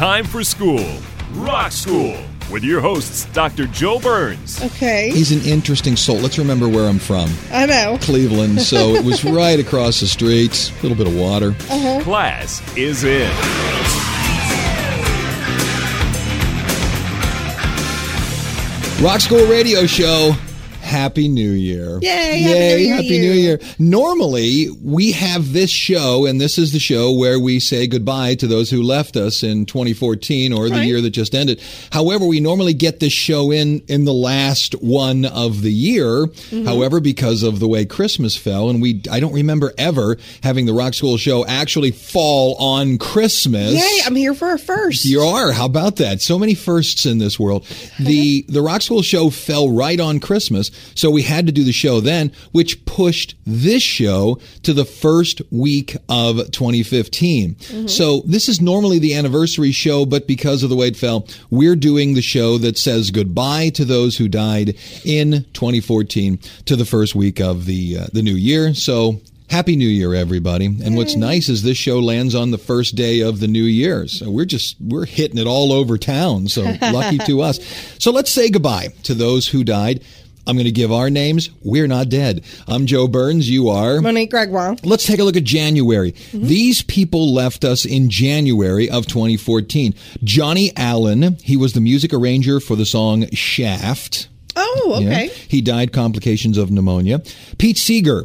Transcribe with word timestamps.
Time 0.00 0.24
for 0.24 0.42
school. 0.42 0.96
Rock 1.32 1.72
School. 1.72 2.16
With 2.50 2.64
your 2.64 2.80
hosts, 2.80 3.26
Dr. 3.34 3.66
Joe 3.66 3.98
Burns. 3.98 4.64
Okay. 4.64 5.10
He's 5.10 5.30
an 5.30 5.42
interesting 5.42 5.94
soul. 5.94 6.16
Let's 6.16 6.38
remember 6.38 6.70
where 6.70 6.88
I'm 6.88 6.98
from. 6.98 7.30
I 7.52 7.66
know. 7.66 7.98
Cleveland, 8.00 8.62
so 8.62 8.94
it 8.94 9.04
was 9.04 9.26
right 9.26 9.60
across 9.60 10.00
the 10.00 10.06
street. 10.06 10.72
A 10.78 10.82
little 10.82 10.96
bit 10.96 11.06
of 11.06 11.14
water. 11.14 11.50
Uh-huh. 11.68 12.00
Class 12.02 12.62
is 12.78 13.04
in. 13.04 13.30
Rock 19.04 19.20
School 19.20 19.46
Radio 19.50 19.84
Show. 19.84 20.32
Happy 20.90 21.28
New 21.28 21.52
Year. 21.52 22.00
Yay, 22.02 22.40
Happy 22.40 22.50
Yay, 22.50 22.76
New 22.76 22.84
Year 22.84 22.94
Happy. 22.96 23.18
New 23.20 23.32
Year. 23.32 23.60
Normally, 23.78 24.68
we 24.82 25.12
have 25.12 25.52
this 25.52 25.70
show, 25.70 26.26
and 26.26 26.40
this 26.40 26.58
is 26.58 26.72
the 26.72 26.80
show 26.80 27.12
where 27.12 27.38
we 27.38 27.60
say 27.60 27.86
goodbye 27.86 28.34
to 28.34 28.48
those 28.48 28.70
who 28.70 28.82
left 28.82 29.16
us 29.16 29.44
in 29.44 29.66
2014 29.66 30.52
or 30.52 30.68
the 30.68 30.84
year 30.84 31.00
that 31.00 31.10
just 31.10 31.34
ended. 31.34 31.62
However, 31.92 32.26
we 32.26 32.40
normally 32.40 32.74
get 32.74 32.98
this 32.98 33.12
show 33.12 33.52
in 33.52 33.82
in 33.86 34.04
the 34.04 34.12
last 34.12 34.72
one 34.82 35.24
of 35.24 35.62
the 35.62 35.72
year. 35.72 36.26
Mm-hmm. 36.26 36.66
However, 36.66 36.98
because 36.98 37.44
of 37.44 37.60
the 37.60 37.68
way 37.68 37.84
Christmas 37.84 38.36
fell, 38.36 38.68
and 38.68 38.82
we 38.82 39.00
I 39.10 39.20
don't 39.20 39.32
remember 39.32 39.72
ever 39.78 40.16
having 40.42 40.66
the 40.66 40.74
Rock 40.74 40.94
School 40.94 41.16
show 41.18 41.46
actually 41.46 41.92
fall 41.92 42.56
on 42.56 42.98
Christmas. 42.98 43.74
Yay, 43.74 44.02
I'm 44.04 44.16
here 44.16 44.34
for 44.34 44.52
a 44.52 44.58
first. 44.58 45.04
You 45.04 45.20
are. 45.20 45.52
How 45.52 45.66
about 45.66 45.96
that? 45.96 46.20
So 46.20 46.36
many 46.36 46.54
firsts 46.54 47.06
in 47.06 47.18
this 47.18 47.38
world. 47.38 47.64
The 48.00 48.44
the 48.48 48.60
Rock 48.60 48.82
School 48.82 49.02
show 49.02 49.30
fell 49.30 49.70
right 49.70 50.00
on 50.00 50.18
Christmas, 50.20 50.70
so 50.94 51.10
we 51.10 51.22
had 51.22 51.46
to 51.46 51.52
do 51.52 51.64
the 51.64 51.72
show 51.72 52.00
then, 52.00 52.32
which 52.52 52.84
pushed 52.84 53.34
this 53.46 53.82
show 53.82 54.38
to 54.62 54.72
the 54.72 54.84
first 54.84 55.42
week 55.50 55.96
of 56.08 56.50
2015. 56.50 57.88
So 57.88 58.20
this 58.26 58.48
is 58.48 58.60
normally 58.60 58.98
the 58.98 59.14
anniversary 59.14 59.72
show, 59.72 60.06
but 60.06 60.26
because 60.26 60.62
of 60.62 60.70
the 60.70 60.76
way 60.76 60.88
it 60.88 60.96
fell, 60.96 61.26
we're 61.50 61.76
doing 61.76 62.14
the 62.14 62.22
show 62.22 62.58
that 62.58 62.78
says 62.78 63.10
goodbye 63.10 63.70
to 63.70 63.84
those 63.84 64.16
who 64.16 64.28
died 64.28 64.76
in 65.04 65.44
2014 65.52 66.38
to 66.66 66.76
the 66.76 66.84
first 66.84 67.14
week 67.14 67.40
of 67.40 67.66
the 67.66 67.98
uh, 67.98 68.06
the 68.12 68.22
new 68.22 68.34
year. 68.34 68.74
So 68.74 69.20
Happy 69.50 69.74
New 69.74 69.88
Year, 69.88 70.14
everybody. 70.14 70.66
And 70.66 70.96
what's 70.96 71.16
nice 71.16 71.48
is 71.48 71.64
this 71.64 71.76
show 71.76 71.98
lands 71.98 72.36
on 72.36 72.52
the 72.52 72.58
first 72.58 72.94
day 72.94 73.18
of 73.18 73.40
the 73.40 73.48
new 73.48 73.64
year. 73.64 74.06
So 74.06 74.30
we're 74.30 74.44
just, 74.44 74.76
we're 74.80 75.06
hitting 75.06 75.38
it 75.38 75.46
all 75.48 75.72
over 75.72 75.98
town. 75.98 76.46
So 76.46 76.62
lucky 76.80 77.18
to 77.18 77.40
us. 77.42 77.58
So 77.98 78.12
let's 78.12 78.30
say 78.30 78.48
goodbye 78.48 78.94
to 79.02 79.14
those 79.14 79.48
who 79.48 79.64
died. 79.64 80.04
I'm 80.46 80.56
going 80.56 80.64
to 80.64 80.72
give 80.72 80.90
our 80.90 81.10
names. 81.10 81.50
We're 81.62 81.86
not 81.86 82.08
dead. 82.08 82.42
I'm 82.66 82.86
Joe 82.86 83.06
Burns. 83.06 83.48
You 83.48 83.68
are. 83.68 84.00
Monique 84.00 84.30
Gregoire. 84.30 84.76
Let's 84.82 85.06
take 85.06 85.20
a 85.20 85.24
look 85.24 85.36
at 85.36 85.44
January. 85.44 86.12
These 86.32 86.82
people 86.82 87.32
left 87.32 87.64
us 87.64 87.84
in 87.84 88.10
January 88.10 88.88
of 88.90 89.06
2014. 89.06 89.94
Johnny 90.24 90.72
Allen, 90.76 91.36
he 91.42 91.56
was 91.56 91.72
the 91.74 91.80
music 91.80 92.12
arranger 92.12 92.58
for 92.58 92.74
the 92.76 92.86
song 92.86 93.26
Shaft. 93.32 94.28
Oh, 94.56 94.98
Yeah. 95.00 95.08
okay. 95.08 95.28
He 95.48 95.60
died 95.60 95.92
complications 95.92 96.58
of 96.58 96.70
pneumonia. 96.70 97.22
Pete 97.58 97.78
Seeger 97.78 98.24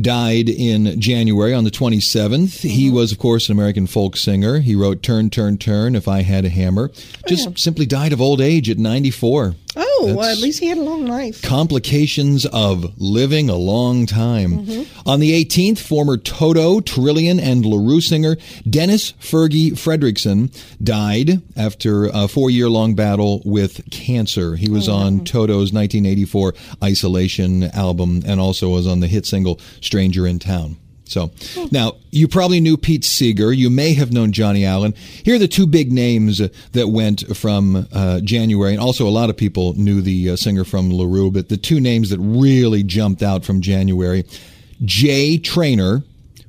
died 0.00 0.48
in 0.48 1.00
January 1.00 1.54
on 1.54 1.64
the 1.64 1.70
27th. 1.70 2.60
He 2.60 2.86
Mm-hmm. 2.88 2.94
was, 2.96 3.12
of 3.12 3.18
course, 3.18 3.48
an 3.48 3.52
American 3.52 3.86
folk 3.86 4.16
singer. 4.16 4.58
He 4.60 4.74
wrote 4.74 5.02
Turn, 5.02 5.30
Turn, 5.30 5.56
Turn, 5.56 5.94
If 5.94 6.08
I 6.08 6.22
Had 6.22 6.44
a 6.44 6.48
Hammer. 6.48 6.90
Just 7.28 7.58
simply 7.58 7.86
died 7.86 8.12
of 8.12 8.20
old 8.20 8.40
age 8.40 8.68
at 8.68 8.78
94. 8.78 9.54
Oh, 9.76 9.93
well, 10.06 10.30
at 10.30 10.38
least 10.38 10.60
he 10.60 10.66
had 10.66 10.78
a 10.78 10.82
long 10.82 11.06
life. 11.06 11.42
Complications 11.42 12.46
of 12.46 12.92
living 12.98 13.48
a 13.48 13.56
long 13.56 14.06
time. 14.06 14.66
Mm-hmm. 14.66 15.08
On 15.08 15.20
the 15.20 15.44
18th, 15.44 15.78
former 15.78 16.16
Toto, 16.16 16.80
Trillion, 16.80 17.38
and 17.38 17.64
LeRoux 17.64 18.02
singer 18.02 18.36
Dennis 18.68 19.12
Fergie 19.12 19.72
Frederiksen 19.72 20.54
died 20.82 21.42
after 21.56 22.06
a 22.06 22.28
four 22.28 22.50
year 22.50 22.68
long 22.68 22.94
battle 22.94 23.42
with 23.44 23.88
cancer. 23.90 24.56
He 24.56 24.70
was 24.70 24.88
on 24.88 25.24
Toto's 25.24 25.72
1984 25.72 26.54
Isolation 26.82 27.64
album 27.64 28.22
and 28.26 28.40
also 28.40 28.70
was 28.70 28.86
on 28.86 29.00
the 29.00 29.08
hit 29.08 29.26
single 29.26 29.60
Stranger 29.80 30.26
in 30.26 30.38
Town. 30.38 30.76
So 31.04 31.30
now 31.70 31.96
you 32.10 32.28
probably 32.28 32.60
knew 32.60 32.76
Pete 32.76 33.04
Seeger. 33.04 33.52
You 33.52 33.70
may 33.70 33.92
have 33.94 34.12
known 34.12 34.32
Johnny 34.32 34.64
Allen. 34.64 34.94
Here 35.22 35.36
are 35.36 35.38
the 35.38 35.48
two 35.48 35.66
big 35.66 35.92
names 35.92 36.40
that 36.72 36.88
went 36.88 37.36
from 37.36 37.86
uh, 37.92 38.20
January, 38.20 38.72
and 38.72 38.80
also 38.80 39.06
a 39.06 39.10
lot 39.10 39.30
of 39.30 39.36
people 39.36 39.74
knew 39.74 40.00
the 40.00 40.30
uh, 40.30 40.36
singer 40.36 40.64
from 40.64 40.90
LeRoux. 40.90 41.32
But 41.32 41.48
the 41.48 41.56
two 41.56 41.78
names 41.78 42.10
that 42.10 42.18
really 42.18 42.82
jumped 42.82 43.22
out 43.22 43.44
from 43.44 43.60
January: 43.60 44.24
Jay 44.84 45.38
Traynor 45.38 46.02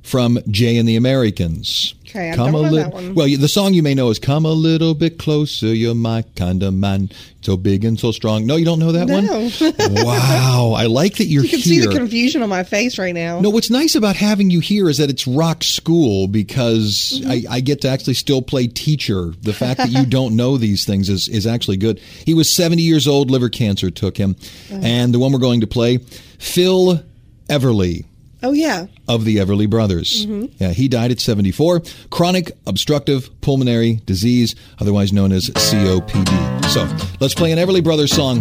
from 0.06 0.38
Jay 0.48 0.76
and 0.76 0.88
the 0.88 0.96
Americans. 0.96 1.94
Okay, 2.08 2.30
I 2.30 2.36
don't 2.36 2.52
know 2.52 2.70
that 2.76 2.92
one. 2.92 3.14
Well, 3.14 3.26
the 3.26 3.48
song 3.48 3.74
you 3.74 3.82
may 3.82 3.92
know 3.92 4.08
is 4.10 4.20
"Come 4.20 4.46
a 4.46 4.52
Little 4.52 4.94
Bit 4.94 5.18
Closer." 5.18 5.74
You're 5.74 5.96
my 5.96 6.22
kind 6.36 6.62
of 6.62 6.72
man, 6.72 7.10
so 7.42 7.56
big 7.56 7.84
and 7.84 7.98
so 7.98 8.12
strong. 8.12 8.46
No, 8.46 8.54
you 8.54 8.64
don't 8.64 8.78
know 8.78 8.92
that 8.92 9.08
No. 9.08 9.16
one. 9.16 10.04
wow, 10.04 10.74
I 10.76 10.86
like 10.86 11.16
that 11.16 11.26
you're 11.26 11.42
You 11.42 11.50
can 11.50 11.58
here. 11.58 11.82
see 11.82 11.86
the 11.86 11.92
confusion 11.92 12.42
on 12.42 12.48
my 12.48 12.62
face 12.62 12.98
right 12.98 13.14
now. 13.14 13.40
No, 13.40 13.50
what's 13.50 13.68
nice 13.68 13.96
about 13.96 14.14
having 14.14 14.48
you 14.48 14.60
here 14.60 14.88
is 14.88 14.98
that 14.98 15.10
it's 15.10 15.26
rock 15.26 15.64
school 15.64 16.28
because 16.28 17.20
mm-hmm. 17.20 17.30
I, 17.30 17.56
I 17.56 17.60
get 17.60 17.80
to 17.80 17.88
actually 17.88 18.14
still 18.14 18.42
play 18.42 18.68
teacher. 18.68 19.34
The 19.42 19.52
fact 19.52 19.78
that 19.78 19.90
you 19.90 20.06
don't 20.08 20.36
know 20.36 20.56
these 20.56 20.84
things 20.86 21.08
is, 21.08 21.28
is 21.28 21.48
actually 21.48 21.78
good. 21.78 21.98
He 21.98 22.32
was 22.32 22.54
70 22.54 22.80
years 22.80 23.08
old, 23.08 23.30
liver 23.30 23.48
cancer 23.48 23.90
took 23.90 24.16
him. 24.16 24.36
Oh. 24.72 24.80
And 24.82 25.12
the 25.12 25.18
one 25.18 25.32
we're 25.32 25.40
going 25.40 25.62
to 25.62 25.66
play, 25.66 25.98
Phil 26.38 27.02
Everly 27.48 28.04
Oh, 28.42 28.52
yeah. 28.52 28.86
of 29.08 29.24
the 29.24 29.36
Everly 29.36 29.68
Brothers. 29.68 30.26
Mm-hmm. 30.26 30.62
Yeah, 30.62 30.70
he 30.70 30.88
died 30.88 31.10
at 31.10 31.20
74. 31.20 31.82
Chronic 32.10 32.52
obstructive 32.66 33.30
pulmonary 33.40 34.00
disease, 34.06 34.54
otherwise 34.80 35.12
known 35.12 35.32
as 35.32 35.48
COPD. 35.50 36.64
So 36.66 36.86
let's 37.20 37.34
play 37.34 37.52
an 37.52 37.58
Everly 37.58 37.82
Brothers 37.82 38.12
song. 38.12 38.40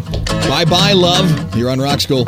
Bye 0.49 0.65
bye, 0.65 0.93
love. 0.93 1.55
You're 1.55 1.69
on 1.69 1.79
Rock 1.79 2.01
School. 2.01 2.25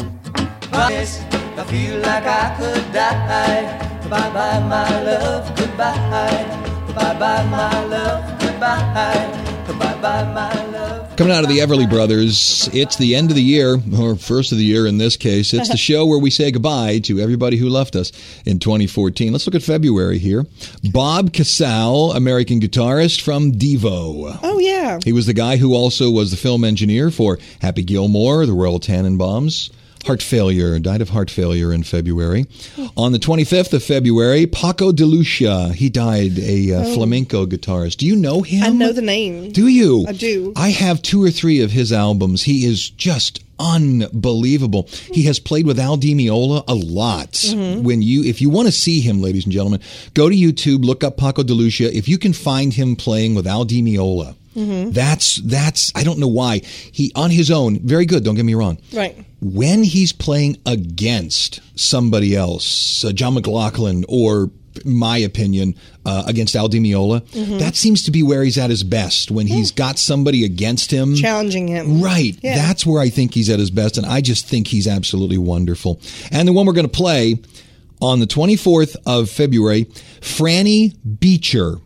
Yes, 0.72 1.22
I 1.58 1.64
feel 1.66 2.00
like 2.00 2.24
I 2.26 2.56
could 2.58 2.94
die. 2.94 3.88
Bye 4.10 4.30
bye, 4.34 4.60
my 4.68 5.04
love, 5.04 5.56
goodbye. 5.58 6.64
Bye 6.96 7.20
bye, 7.20 7.46
my 7.50 7.86
love, 7.86 8.40
goodbye. 8.40 9.44
Bye 9.68 10.02
bye, 10.02 10.34
my 10.34 10.66
love. 10.72 10.87
Coming 11.18 11.34
out 11.34 11.44
of 11.44 11.50
the 11.50 11.58
Everly 11.58 11.90
Brothers, 11.90 12.70
it's 12.74 12.96
the 12.98 13.16
end 13.16 13.32
of 13.32 13.36
the 13.36 13.42
year, 13.42 13.78
or 14.00 14.16
first 14.16 14.52
of 14.52 14.60
the 14.60 14.64
year 14.64 14.86
in 14.86 15.00
this 15.00 15.18
case. 15.18 15.52
It's 15.52 15.68
the 15.68 15.76
show 15.90 16.06
where 16.06 16.20
we 16.20 16.30
say 16.30 16.52
goodbye 16.52 17.00
to 17.00 17.20
everybody 17.20 17.58
who 17.58 17.70
left 17.70 17.96
us 17.96 18.12
in 18.46 18.60
2014. 18.60 19.32
Let's 19.32 19.48
look 19.48 19.56
at 19.56 19.64
February 19.64 20.20
here. 20.20 20.46
Bob 20.92 21.34
Casale, 21.34 22.12
American 22.12 22.60
guitarist 22.60 23.22
from 23.22 23.54
Devo. 23.54 24.38
Oh, 24.44 24.60
yeah. 24.60 25.00
He 25.04 25.12
was 25.12 25.26
the 25.26 25.34
guy 25.34 25.58
who 25.58 25.74
also 25.74 26.12
was 26.12 26.30
the 26.30 26.38
film 26.38 26.64
engineer 26.64 27.10
for 27.10 27.40
Happy 27.62 27.82
Gilmore, 27.82 28.46
the 28.46 28.54
Royal 28.54 28.80
Tenenbaums. 28.80 29.72
Heart 30.08 30.22
failure, 30.22 30.80
died 30.80 31.02
of 31.02 31.10
heart 31.10 31.30
failure 31.30 31.74
in 31.74 31.84
February. 31.84 32.46
On 32.96 33.12
the 33.12 33.20
25th 33.20 33.74
of 33.74 33.84
February, 33.84 34.48
Paco 34.48 34.94
de 34.94 35.06
Lucia, 35.06 35.74
he 35.74 35.90
died, 35.90 36.40
a 36.40 36.74
uh, 36.74 36.84
flamenco 36.94 37.46
guitarist. 37.46 37.98
Do 37.98 38.06
you 38.06 38.16
know 38.16 38.42
him? 38.42 38.64
I 38.64 38.70
know 38.70 38.94
the 38.94 39.02
name. 39.02 39.52
Do 39.52 39.68
you? 39.68 40.06
I 40.08 40.14
do. 40.14 40.54
I 40.56 40.70
have 40.70 41.02
two 41.02 41.22
or 41.22 41.30
three 41.30 41.62
of 41.62 41.72
his 41.72 41.92
albums. 41.92 42.44
He 42.44 42.66
is 42.66 42.90
just 42.90 43.44
unbelievable. 43.60 44.88
He 45.12 45.24
has 45.24 45.40
played 45.40 45.66
with 45.66 45.78
Al 45.78 45.98
Di 45.98 46.14
Meola 46.14 46.64
a 46.70 46.74
lot. 46.74 47.34
Mm-hmm. 47.34 47.84
When 47.84 48.02
you, 48.02 48.24
if 48.24 48.42
you 48.42 48.50
want 48.50 48.68
to 48.68 48.72
see 48.72 49.02
him, 49.02 49.22
ladies 49.22 49.44
and 49.44 49.52
gentlemen, 49.52 49.82
go 50.14 50.30
to 50.30 50.36
YouTube, 50.36 50.86
look 50.86 51.04
up 51.04 51.18
Paco 51.18 51.44
de 51.44 51.54
Lucia. 51.54 51.94
If 51.94 52.08
you 52.08 52.18
can 52.18 52.32
find 52.32 52.74
him 52.74 52.96
playing 52.96 53.36
with 53.36 53.46
Al 53.46 53.66
Di 53.66 53.82
Meola, 53.82 54.36
Mm-hmm. 54.58 54.92
that's 54.92 55.38
that's 55.38 55.92
I 55.96 56.04
don't 56.04 56.18
know 56.18 56.28
why 56.28 56.62
he 56.92 57.12
on 57.16 57.30
his 57.30 57.52
own 57.52 57.80
very 57.80 58.06
good. 58.06 58.24
Don't 58.24 58.36
get 58.36 58.46
me 58.46 58.56
wrong. 58.56 58.80
Right. 58.92 59.16
When 59.40 59.84
he's 59.84 60.12
playing 60.12 60.58
against 60.66 61.62
somebody 61.80 62.36
else, 62.36 63.06
uh, 63.06 63.12
John 63.12 63.36
McLaughlin 63.36 64.04
or 64.10 64.50
my 64.86 65.18
opinion, 65.18 65.76
uh, 66.06 66.24
against 66.28 66.56
Al 66.56 66.68
Di 66.68 66.80
Meola. 66.80 67.22
Mm-hmm. 67.22 67.58
That 67.58 67.76
seems 67.76 68.04
to 68.04 68.12
be 68.12 68.24
where 68.24 68.44
he's 68.44 68.58
at 68.58 68.70
his 68.70 68.84
best 68.84 69.32
when 69.32 69.48
he's 69.48 69.72
got 69.72 69.98
somebody 69.98 70.46
against 70.46 70.92
him. 70.92 71.16
Challenging 71.16 71.68
him. 71.68 72.02
Right. 72.02 72.38
Yeah. 72.42 72.56
That's 72.56 72.86
where 72.86 73.02
I 73.02 73.10
think 73.10 73.34
he's 73.34 73.50
at 73.50 73.60
his 73.60 73.72
best, 73.72 73.98
and 73.98 74.06
I 74.06 74.22
just 74.22 74.48
think 74.48 74.68
he's 74.68 74.88
absolutely 74.88 75.38
wonderful. 75.38 76.00
And 76.32 76.48
the 76.48 76.54
one 76.54 76.66
we're 76.66 76.74
going 76.74 76.88
to 76.88 76.92
play, 76.92 77.40
On 78.02 78.20
the 78.20 78.28
24th 78.28 78.96
of 79.08 79.30
February, 79.30 79.86
Franny 80.22 80.96
Beecher 81.20 81.78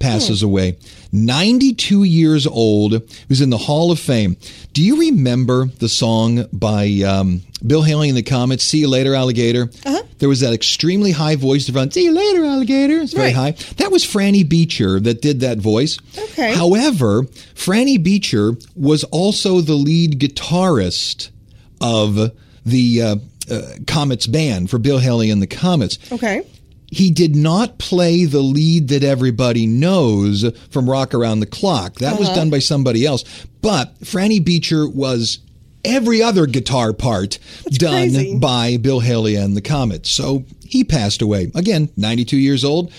passes 0.00 0.42
away. 0.42 0.76
92 1.12 2.02
years 2.04 2.46
old, 2.46 2.92
He 2.92 3.26
was 3.28 3.40
in 3.40 3.50
the 3.50 3.58
Hall 3.58 3.92
of 3.92 3.98
Fame. 4.00 4.36
Do 4.72 4.82
you 4.82 4.98
remember 4.98 5.66
the 5.66 5.88
song 5.88 6.46
by 6.52 6.86
um, 7.06 7.42
Bill 7.66 7.82
Haley 7.82 8.08
and 8.08 8.16
the 8.16 8.22
Comets, 8.22 8.64
See 8.64 8.78
You 8.78 8.88
Later, 8.88 9.14
Alligator? 9.14 9.70
Uh-huh. 9.84 10.02
There 10.18 10.28
was 10.28 10.40
that 10.40 10.52
extremely 10.52 11.12
high 11.12 11.36
voice 11.36 11.66
to 11.66 11.72
run, 11.72 11.90
See 11.90 12.04
You 12.04 12.12
Later, 12.12 12.44
Alligator. 12.44 13.00
It's 13.00 13.12
very 13.12 13.32
Right. 13.34 13.56
high. 13.56 13.74
That 13.76 13.90
was 13.92 14.04
Franny 14.04 14.48
Beecher 14.48 14.98
that 15.00 15.20
did 15.22 15.40
that 15.40 15.58
voice. 15.58 15.98
Okay. 16.16 16.54
However, 16.54 17.22
Franny 17.54 18.02
Beecher 18.02 18.56
was 18.76 19.04
also 19.04 19.60
the 19.60 19.74
lead 19.74 20.18
guitarist 20.20 21.30
of 21.80 22.32
the 22.66 23.02
uh, 23.02 23.16
uh, 23.50 23.62
Comets 23.86 24.26
band 24.26 24.70
for 24.70 24.78
Bill 24.78 24.98
Haley 24.98 25.30
and 25.30 25.40
the 25.42 25.46
Comets. 25.46 25.98
Okay. 26.12 26.42
He 26.90 27.10
did 27.10 27.36
not 27.36 27.78
play 27.78 28.24
the 28.24 28.40
lead 28.40 28.88
that 28.88 29.04
everybody 29.04 29.66
knows 29.66 30.44
from 30.70 30.90
Rock 30.90 31.14
Around 31.14 31.40
the 31.40 31.46
Clock. 31.46 31.94
That 31.96 32.18
was 32.18 32.28
uh-huh. 32.28 32.36
done 32.36 32.50
by 32.50 32.58
somebody 32.58 33.06
else. 33.06 33.24
But 33.62 33.98
Franny 34.00 34.44
Beecher 34.44 34.88
was 34.88 35.38
every 35.84 36.22
other 36.22 36.46
guitar 36.46 36.92
part 36.92 37.38
done 37.66 38.10
crazy. 38.10 38.38
by 38.38 38.76
Bill 38.76 39.00
Haley 39.00 39.36
and 39.36 39.56
the 39.56 39.60
Comets. 39.60 40.10
So 40.10 40.44
he 40.64 40.84
passed 40.84 41.22
away. 41.22 41.50
Again, 41.54 41.90
92 41.96 42.36
years 42.36 42.64
old. 42.64 42.92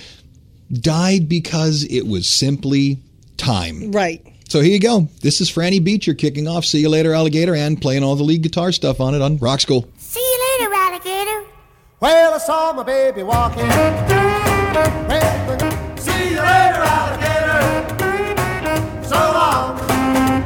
Died 0.72 1.28
because 1.28 1.84
it 1.84 2.08
was 2.08 2.28
simply 2.28 2.98
time. 3.36 3.92
Right. 3.92 4.26
So 4.48 4.62
here 4.62 4.72
you 4.72 4.80
go. 4.80 5.10
This 5.22 5.42
is 5.42 5.50
Franny 5.52 5.84
Beecher 5.84 6.14
kicking 6.14 6.48
off 6.48 6.66
See 6.66 6.80
You 6.80 6.90
Later, 6.90 7.14
Alligator, 7.14 7.56
and 7.56 7.82
playing 7.82 8.04
all 8.04 8.16
the 8.16 8.24
lead 8.24 8.42
guitar 8.42 8.72
stuff 8.72 9.02
on 9.02 9.16
it 9.16 9.22
on 9.22 9.38
Rock 9.38 9.62
School. 9.62 9.90
See 9.98 10.20
you 10.20 10.60
later, 10.60 10.74
alligator. 10.74 11.46
Well, 12.02 12.34
I 12.34 12.38
saw 12.40 12.74
my 12.74 12.82
baby 12.82 13.22
walking. 13.22 13.68
Well, 13.68 14.00
see 16.00 16.32
you 16.32 16.38
later, 16.38 16.82
alligator. 16.82 17.62
So 19.04 19.18
long. 19.18 19.78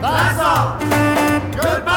That's 0.01 0.39
all. 0.41 0.77
Goodbye. 1.55 1.95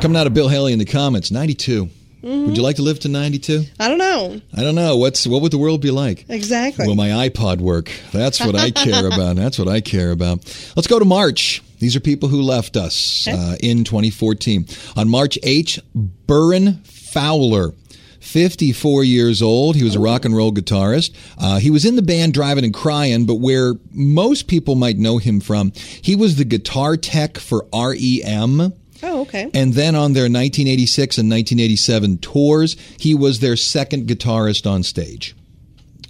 Coming 0.00 0.16
out 0.16 0.26
of 0.26 0.32
Bill 0.32 0.48
Haley 0.48 0.72
in 0.72 0.78
the 0.78 0.86
Comets, 0.86 1.30
92. 1.30 1.90
Would 2.22 2.56
you 2.56 2.62
like 2.62 2.76
to 2.76 2.82
live 2.82 2.98
to 3.00 3.08
92? 3.08 3.64
I 3.78 3.88
don't 3.88 3.98
know. 3.98 4.40
I 4.56 4.62
don't 4.62 4.74
know. 4.74 4.96
What's 4.96 5.26
what 5.26 5.42
would 5.42 5.52
the 5.52 5.58
world 5.58 5.82
be 5.82 5.90
like? 5.90 6.24
Exactly. 6.30 6.86
Will 6.86 6.94
my 6.96 7.28
iPod 7.28 7.58
work? 7.58 7.90
That's 8.10 8.40
what 8.40 8.56
I 8.56 8.70
care 8.70 9.06
about. 9.12 9.36
That's 9.36 9.58
what 9.58 9.68
I 9.68 9.82
care 9.82 10.12
about. 10.12 10.38
Let's 10.74 10.86
go 10.88 10.98
to 10.98 11.04
March. 11.04 11.62
These 11.78 11.94
are 11.94 12.00
people 12.00 12.30
who 12.30 12.40
left 12.40 12.78
us 12.78 13.28
uh, 13.28 13.56
in 13.60 13.84
2014. 13.84 14.66
On 14.96 15.10
March 15.10 15.38
8th, 15.42 15.78
Buren 16.26 16.82
Fowler. 17.16 17.72
54 18.20 19.04
years 19.04 19.40
old. 19.40 19.76
He 19.76 19.84
was 19.84 19.94
a 19.94 20.00
rock 20.00 20.24
and 20.26 20.36
roll 20.36 20.52
guitarist. 20.52 21.14
Uh, 21.38 21.58
he 21.58 21.70
was 21.70 21.86
in 21.86 21.96
the 21.96 22.02
band 22.02 22.34
Driving 22.34 22.64
and 22.64 22.74
Crying, 22.74 23.24
but 23.24 23.36
where 23.36 23.74
most 23.92 24.48
people 24.48 24.74
might 24.74 24.98
know 24.98 25.16
him 25.16 25.40
from, 25.40 25.72
he 26.02 26.14
was 26.14 26.36
the 26.36 26.44
guitar 26.44 26.96
tech 26.98 27.38
for 27.38 27.64
REM. 27.72 28.72
oh, 29.02 29.20
okay. 29.22 29.50
And 29.54 29.72
then 29.72 29.94
on 29.94 30.12
their 30.12 30.24
1986 30.24 31.16
and 31.18 31.30
1987 31.30 32.18
tours, 32.18 32.76
he 32.98 33.14
was 33.14 33.40
their 33.40 33.56
second 33.56 34.06
guitarist 34.08 34.70
on 34.70 34.82
stage. 34.82 35.34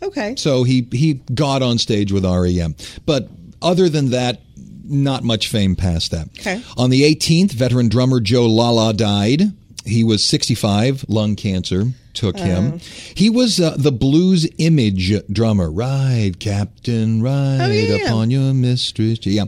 Okay. 0.02 0.34
So 0.36 0.64
he 0.64 0.88
he 0.90 1.14
got 1.34 1.62
on 1.62 1.78
stage 1.78 2.10
with 2.12 2.24
REM. 2.24 2.74
But 3.04 3.28
other 3.62 3.88
than 3.88 4.10
that, 4.10 4.40
not 4.84 5.22
much 5.22 5.48
fame 5.48 5.76
past 5.76 6.10
that. 6.10 6.28
Okay. 6.40 6.62
On 6.76 6.90
the 6.90 7.02
18th, 7.02 7.52
veteran 7.52 7.88
drummer 7.88 8.20
Joe 8.20 8.46
Lala 8.46 8.92
died. 8.92 9.52
He 9.86 10.04
was 10.04 10.24
65, 10.24 11.06
lung 11.08 11.36
cancer 11.36 11.84
took 12.16 12.38
him. 12.38 12.78
He 13.14 13.30
was 13.30 13.60
uh, 13.60 13.76
the 13.78 13.92
blues 13.92 14.48
image 14.58 15.12
drummer. 15.30 15.70
Ride, 15.70 16.40
Captain, 16.40 17.22
ride 17.22 17.58
Oh, 17.60 17.66
yeah, 17.70 18.06
upon 18.06 18.30
your 18.30 18.54
mistress. 18.54 19.24
Yeah. 19.24 19.44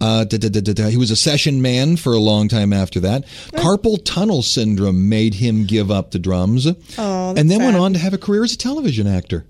Uh, 0.00 0.24
da, 0.24 0.36
da, 0.38 0.60
da. 0.60 0.88
He 0.88 0.96
was 0.96 1.10
a 1.10 1.16
session 1.16 1.62
man 1.62 1.96
for 1.96 2.12
a 2.12 2.18
long 2.18 2.48
time 2.48 2.72
after 2.72 3.00
that. 3.00 3.26
Carpal 3.52 3.98
tunnel 4.04 4.42
syndrome 4.42 5.08
made 5.08 5.34
him 5.34 5.64
give 5.64 5.90
up 5.90 6.10
the 6.10 6.18
drums. 6.18 6.66
Oh, 6.98 7.34
and 7.36 7.50
then 7.50 7.64
went 7.64 7.76
on 7.76 7.94
to 7.94 7.98
have 7.98 8.12
a 8.14 8.18
career 8.18 8.44
as 8.44 8.52
a 8.52 8.58
television 8.58 9.06
actor. 9.06 9.44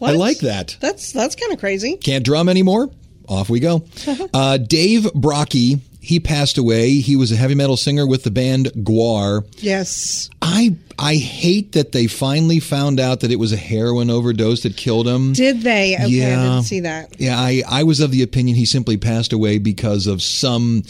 I 0.00 0.12
like 0.12 0.38
that. 0.40 0.76
That's 0.80 1.12
that's 1.12 1.36
kind 1.36 1.52
of 1.52 1.60
crazy. 1.60 1.96
Can't 1.96 2.24
drum 2.24 2.48
anymore? 2.48 2.90
Off 3.28 3.48
we 3.48 3.60
go. 3.60 3.84
Uh, 4.34 4.56
Dave 4.56 5.02
Brockie, 5.14 5.80
he 6.04 6.18
passed 6.20 6.58
away. 6.58 6.96
He 7.00 7.14
was 7.14 7.30
a 7.30 7.36
heavy 7.36 7.54
metal 7.54 7.76
singer 7.76 8.06
with 8.06 8.24
the 8.24 8.30
band 8.30 8.66
Gwar. 8.78 9.46
Yes. 9.58 10.28
I 10.42 10.76
I 10.98 11.14
hate 11.14 11.72
that 11.72 11.92
they 11.92 12.06
finally 12.08 12.58
found 12.60 12.98
out 13.00 13.20
that 13.20 13.30
it 13.30 13.36
was 13.38 13.52
a 13.52 13.56
heroin 13.56 14.10
overdose 14.10 14.62
that 14.64 14.76
killed 14.76 15.06
him. 15.06 15.32
Did 15.32 15.62
they? 15.62 15.94
Okay, 15.94 16.02
I 16.02 16.06
Yeah. 16.06 16.42
didn't 16.42 16.62
see 16.64 16.80
that. 16.80 17.14
Yeah, 17.18 17.38
I, 17.38 17.62
I 17.68 17.84
was 17.84 18.00
of 18.00 18.10
the 18.10 18.22
opinion 18.22 18.56
he 18.56 18.66
simply 18.66 18.96
passed 18.96 19.32
away 19.32 19.58
because 19.58 20.06
of 20.08 20.20
some 20.22 20.82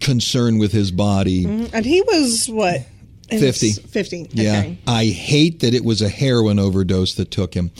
concern 0.00 0.58
with 0.58 0.72
his 0.72 0.90
body. 0.90 1.44
Mm, 1.44 1.70
and 1.72 1.84
he 1.84 2.00
was 2.02 2.46
what? 2.48 2.82
In 3.30 3.40
50. 3.40 3.66
his- 3.68 3.78
Fifty. 3.78 4.28
Yeah. 4.32 4.58
Okay. 4.60 4.78
I 4.86 5.06
hate 5.06 5.60
that 5.60 5.74
it 5.74 5.84
was 5.84 6.02
a 6.02 6.08
heroin 6.08 6.58
overdose 6.58 7.14
that 7.14 7.30
took 7.30 7.54
him. 7.54 7.70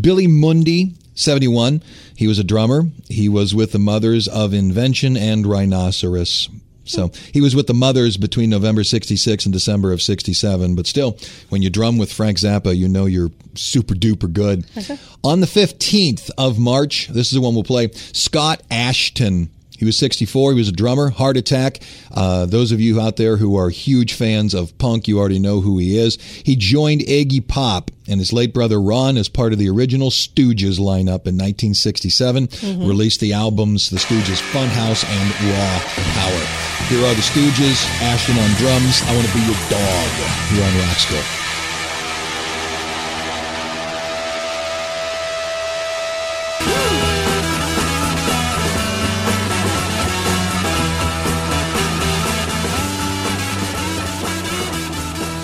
Billy 0.00 0.26
Mundy, 0.26 0.94
71. 1.16 1.82
He 2.14 2.28
was 2.28 2.38
a 2.38 2.44
drummer. 2.44 2.84
He 3.08 3.28
was 3.28 3.54
with 3.54 3.72
the 3.72 3.78
Mothers 3.78 4.28
of 4.28 4.54
Invention 4.54 5.16
and 5.16 5.44
Rhinoceros. 5.44 6.48
So 6.84 7.10
he 7.32 7.40
was 7.40 7.56
with 7.56 7.66
the 7.66 7.74
Mothers 7.74 8.16
between 8.16 8.48
November 8.48 8.84
66 8.84 9.44
and 9.44 9.52
December 9.52 9.92
of 9.92 10.00
67. 10.00 10.76
But 10.76 10.86
still, 10.86 11.18
when 11.48 11.62
you 11.62 11.68
drum 11.68 11.98
with 11.98 12.12
Frank 12.12 12.38
Zappa, 12.38 12.76
you 12.76 12.86
know 12.88 13.06
you're 13.06 13.30
super 13.54 13.94
duper 13.94 14.32
good. 14.32 14.64
On 15.24 15.40
the 15.40 15.46
15th 15.46 16.30
of 16.38 16.58
March, 16.58 17.08
this 17.08 17.26
is 17.26 17.32
the 17.32 17.40
one 17.40 17.54
we'll 17.54 17.64
play, 17.64 17.90
Scott 17.92 18.62
Asheton. 18.70 19.48
He 19.78 19.84
was 19.84 19.96
64. 19.98 20.52
He 20.52 20.58
was 20.58 20.68
a 20.68 20.72
drummer. 20.72 21.10
Heart 21.10 21.36
attack. 21.36 21.80
Uh, 22.12 22.46
those 22.46 22.72
of 22.72 22.80
you 22.80 23.00
out 23.00 23.16
there 23.16 23.36
who 23.36 23.56
are 23.56 23.70
huge 23.70 24.14
fans 24.14 24.54
of 24.54 24.76
punk, 24.78 25.08
you 25.08 25.18
already 25.18 25.38
know 25.38 25.60
who 25.60 25.78
he 25.78 25.98
is. 25.98 26.16
He 26.20 26.56
joined 26.56 27.02
Iggy 27.02 27.46
Pop 27.46 27.90
and 28.08 28.20
his 28.20 28.32
late 28.32 28.54
brother 28.54 28.80
Ron 28.80 29.16
as 29.16 29.28
part 29.28 29.52
of 29.52 29.58
the 29.58 29.68
original 29.68 30.10
Stooges 30.10 30.78
lineup 30.78 31.26
in 31.26 31.36
1967. 31.36 32.48
Released 32.86 33.20
the 33.20 33.32
albums 33.32 33.90
The 33.90 33.98
Stooges 33.98 34.40
Funhouse 34.52 35.04
and 35.04 35.30
Raw 35.50 35.80
Power. 36.14 36.46
Here 36.88 37.04
are 37.04 37.14
the 37.14 37.22
Stooges. 37.22 37.84
Asheton 37.98 38.38
on 38.42 38.50
drums. 38.56 39.02
I 39.02 39.14
want 39.14 39.26
to 39.26 39.32
be 39.32 39.40
your 39.40 39.58
dog. 39.68 40.08
Here 40.50 40.62
on 40.64 40.86
Rock 40.86 40.98
School. 40.98 41.45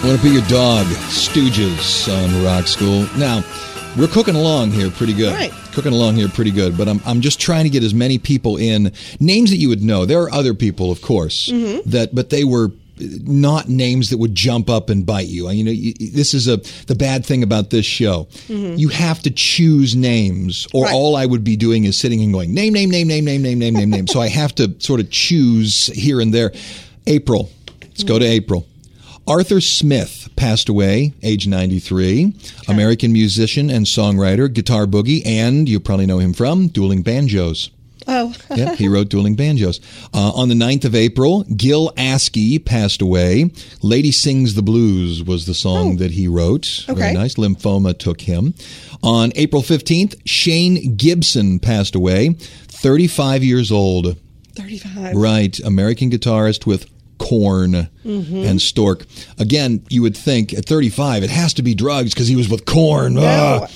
Want 0.04 0.20
to 0.20 0.22
be 0.24 0.30
your 0.30 0.46
dog, 0.48 0.84
Stooges 0.86 2.08
on 2.12 2.44
Rock 2.44 2.66
School. 2.66 3.06
Now, 3.16 3.44
we're 3.96 4.08
cooking 4.08 4.34
along 4.34 4.72
here 4.72 4.90
pretty 4.90 5.14
good. 5.14 5.52
Cooking 5.74 5.92
along 5.92 6.16
here 6.16 6.26
pretty 6.26 6.50
good, 6.50 6.76
but 6.76 6.88
I'm, 6.88 7.00
I'm 7.06 7.20
just 7.20 7.40
trying 7.40 7.62
to 7.64 7.70
get 7.70 7.84
as 7.84 7.94
many 7.94 8.18
people 8.18 8.56
in 8.56 8.92
names 9.20 9.50
that 9.50 9.58
you 9.58 9.68
would 9.68 9.80
know. 9.80 10.04
There 10.04 10.20
are 10.20 10.32
other 10.32 10.54
people, 10.54 10.90
of 10.90 11.02
course, 11.02 11.50
mm-hmm. 11.50 11.88
that 11.88 12.12
but 12.12 12.30
they 12.30 12.42
were 12.42 12.72
uh, 13.00 13.04
not 13.22 13.68
names 13.68 14.10
that 14.10 14.18
would 14.18 14.34
jump 14.34 14.68
up 14.68 14.90
and 14.90 15.06
bite 15.06 15.28
you. 15.28 15.48
You 15.50 15.62
know, 15.62 15.70
this 16.10 16.34
is 16.34 16.48
a 16.48 16.56
the 16.86 16.96
bad 16.96 17.24
thing 17.24 17.44
about 17.44 17.70
this 17.70 17.86
show. 17.86 18.24
Mm-hmm. 18.48 18.78
You 18.78 18.88
have 18.88 19.22
to 19.22 19.30
choose 19.30 19.94
names, 19.94 20.66
or 20.74 20.86
right. 20.86 20.92
all 20.92 21.14
I 21.14 21.26
would 21.26 21.44
be 21.44 21.54
doing 21.54 21.84
is 21.84 21.96
sitting 21.96 22.20
and 22.22 22.32
going 22.32 22.52
name, 22.52 22.72
name, 22.72 22.90
name, 22.90 23.06
name, 23.06 23.24
name, 23.24 23.40
name, 23.40 23.58
name, 23.60 23.90
name. 23.90 24.06
so 24.08 24.20
I 24.20 24.26
have 24.26 24.52
to 24.56 24.74
sort 24.80 24.98
of 24.98 25.10
choose 25.10 25.86
here 25.86 26.20
and 26.20 26.34
there. 26.34 26.50
April. 27.06 27.50
Let's 27.82 28.00
mm-hmm. 28.00 28.08
go 28.08 28.18
to 28.18 28.24
April. 28.24 28.66
Arthur 29.26 29.60
Smith 29.60 30.28
passed 30.36 30.68
away, 30.68 31.12
age 31.22 31.46
93. 31.46 32.34
American 32.68 33.12
musician 33.12 33.70
and 33.70 33.86
songwriter, 33.86 34.52
guitar 34.52 34.86
boogie, 34.86 35.24
and 35.24 35.68
you 35.68 35.78
probably 35.78 36.06
know 36.06 36.18
him 36.18 36.32
from 36.32 36.66
Dueling 36.68 37.02
Banjos. 37.02 37.70
Oh, 38.08 38.34
Yeah, 38.56 38.74
he 38.74 38.88
wrote 38.88 39.08
Dueling 39.10 39.36
Banjos. 39.36 39.80
Uh, 40.12 40.32
on 40.34 40.48
the 40.48 40.56
9th 40.56 40.84
of 40.84 40.96
April, 40.96 41.44
Gil 41.56 41.92
Askey 41.96 42.62
passed 42.64 43.00
away. 43.00 43.52
Lady 43.80 44.10
Sings 44.10 44.54
the 44.54 44.62
Blues 44.62 45.22
was 45.22 45.46
the 45.46 45.54
song 45.54 45.98
that 45.98 46.10
he 46.10 46.26
wrote. 46.26 46.82
Very 46.88 46.98
Okay. 46.98 47.12
nice. 47.12 47.34
Lymphoma 47.36 47.96
took 47.96 48.22
him. 48.22 48.54
On 49.04 49.30
April 49.36 49.62
15th, 49.62 50.16
Shane 50.24 50.96
Gibson 50.96 51.60
passed 51.60 51.94
away, 51.94 52.30
35 52.68 53.44
years 53.44 53.70
old. 53.70 54.16
35. 54.56 55.14
Right, 55.16 55.58
American 55.60 56.10
guitarist 56.10 56.66
with 56.66 56.86
Korn 57.22 57.88
and 58.04 58.60
Stork. 58.60 59.04
Again, 59.38 59.84
you 59.88 60.02
would 60.02 60.16
think 60.16 60.52
at 60.52 60.66
35 60.66 61.22
it 61.22 61.30
has 61.30 61.54
to 61.54 61.62
be 61.62 61.74
drugs 61.74 62.12
because 62.14 62.28
he 62.28 62.36
was 62.36 62.48
with 62.48 62.64
Korn. 62.64 63.14
No. 63.14 63.22
Ah. 63.22 63.68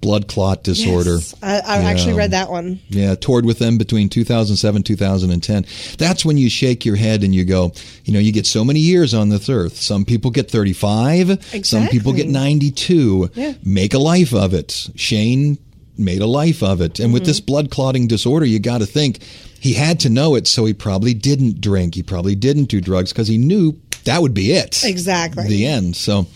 blood 0.00 0.28
clot 0.28 0.64
disorder. 0.64 1.16
Yes. 1.16 1.34
I, 1.42 1.58
I 1.58 1.76
actually 1.84 2.14
read 2.14 2.30
that 2.30 2.50
one. 2.50 2.80
Yeah, 2.88 3.14
toured 3.16 3.44
with 3.44 3.58
them 3.58 3.76
between 3.76 4.08
2007 4.08 4.82
2010. 4.82 5.66
That's 5.98 6.24
when 6.24 6.38
you 6.38 6.48
shake 6.48 6.86
your 6.86 6.96
head 6.96 7.22
and 7.22 7.34
you 7.34 7.44
go, 7.44 7.72
you 8.04 8.14
know, 8.14 8.18
you 8.18 8.32
get 8.32 8.46
so 8.46 8.64
many 8.64 8.80
years 8.80 9.12
on 9.12 9.28
this 9.28 9.48
earth. 9.50 9.76
Some 9.76 10.04
people 10.06 10.30
get 10.30 10.50
35, 10.50 11.64
some 11.66 11.88
people 11.88 12.12
get 12.14 12.28
92. 12.28 13.30
Yeah. 13.34 13.52
Make 13.62 13.92
a 13.94 13.98
life 13.98 14.32
of 14.32 14.54
it. 14.54 14.88
Shane 14.96 15.58
made 16.00 16.22
a 16.22 16.26
life 16.26 16.62
of 16.62 16.80
it. 16.80 16.98
And 17.00 17.12
with 17.12 17.24
this 17.24 17.40
blood 17.40 17.70
clotting 17.70 18.06
disorder, 18.06 18.46
you 18.46 18.58
got 18.58 18.78
to 18.78 18.86
think 18.86 19.22
he 19.60 19.74
had 19.74 20.00
to 20.00 20.08
know 20.08 20.34
it, 20.34 20.46
so 20.46 20.64
he 20.64 20.74
probably 20.74 21.14
didn't 21.14 21.60
drink. 21.60 21.94
He 21.94 22.02
probably 22.02 22.34
didn't 22.34 22.64
do 22.64 22.80
drugs 22.80 23.12
because 23.12 23.28
he 23.28 23.38
knew 23.38 23.78
that 24.04 24.22
would 24.22 24.34
be 24.34 24.52
it. 24.52 24.82
Exactly. 24.84 25.46
The 25.46 25.66
end. 25.66 25.96
So, 25.96 26.26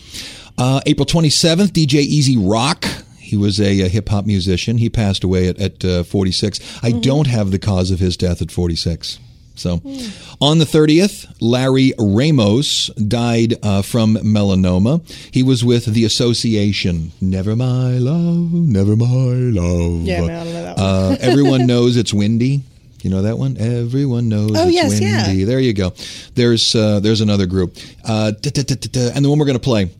uh, 0.57 0.81
April 0.85 1.05
27th, 1.05 1.69
DJ 1.69 1.95
E-Z 1.95 2.37
Rock. 2.37 2.85
He 3.17 3.35
was 3.35 3.59
a, 3.59 3.81
a 3.81 3.89
hip 3.89 4.09
hop 4.09 4.25
musician. 4.25 4.77
He 4.77 4.89
passed 4.89 5.23
away 5.23 5.47
at, 5.47 5.59
at 5.59 5.83
uh, 5.83 6.03
46. 6.03 6.59
I 6.83 6.91
don't 6.91 7.27
have 7.27 7.49
the 7.49 7.57
cause 7.57 7.89
of 7.89 7.99
his 7.99 8.15
death 8.15 8.41
at 8.41 8.51
46. 8.51 9.19
So, 9.57 9.81
on 10.41 10.57
the 10.59 10.65
30th, 10.65 11.25
Larry 11.39 11.93
Ramos 11.97 12.87
died 12.95 13.55
uh, 13.63 13.81
from 13.81 14.15
melanoma. 14.17 15.01
He 15.33 15.43
was 15.43 15.63
with 15.63 15.85
the 15.85 16.03
association 16.05 17.11
Never 17.21 17.55
My 17.55 17.97
Love, 17.97 18.51
Never 18.53 18.95
My 18.95 19.05
Love. 19.05 20.01
Yeah, 20.01 20.15
I 20.23 20.27
don't 20.27 20.27
know 20.27 20.63
that 20.63 20.77
one. 20.77 20.85
Uh, 20.85 21.17
everyone 21.21 21.65
knows 21.67 21.95
it's 21.97 22.13
windy. 22.13 22.63
You 23.01 23.11
know 23.11 23.21
that 23.21 23.37
one? 23.37 23.55
Everyone 23.57 24.29
knows 24.29 24.51
Oh, 24.55 24.65
it's 24.67 24.73
yes, 24.73 24.99
yeah. 24.99 25.27
windy. 25.27 25.43
There 25.43 25.59
you 25.59 25.73
go. 25.73 25.93
There's 26.33 26.73
uh, 26.75 26.99
there's 26.99 27.21
another 27.21 27.45
group, 27.45 27.77
uh, 28.03 28.31
da, 28.31 28.49
da, 28.49 28.63
da, 28.63 28.75
da, 28.75 28.89
da, 28.91 29.11
and 29.15 29.23
the 29.23 29.29
one 29.29 29.37
we're 29.39 29.45
going 29.45 29.57
to 29.59 29.63
play. 29.63 29.91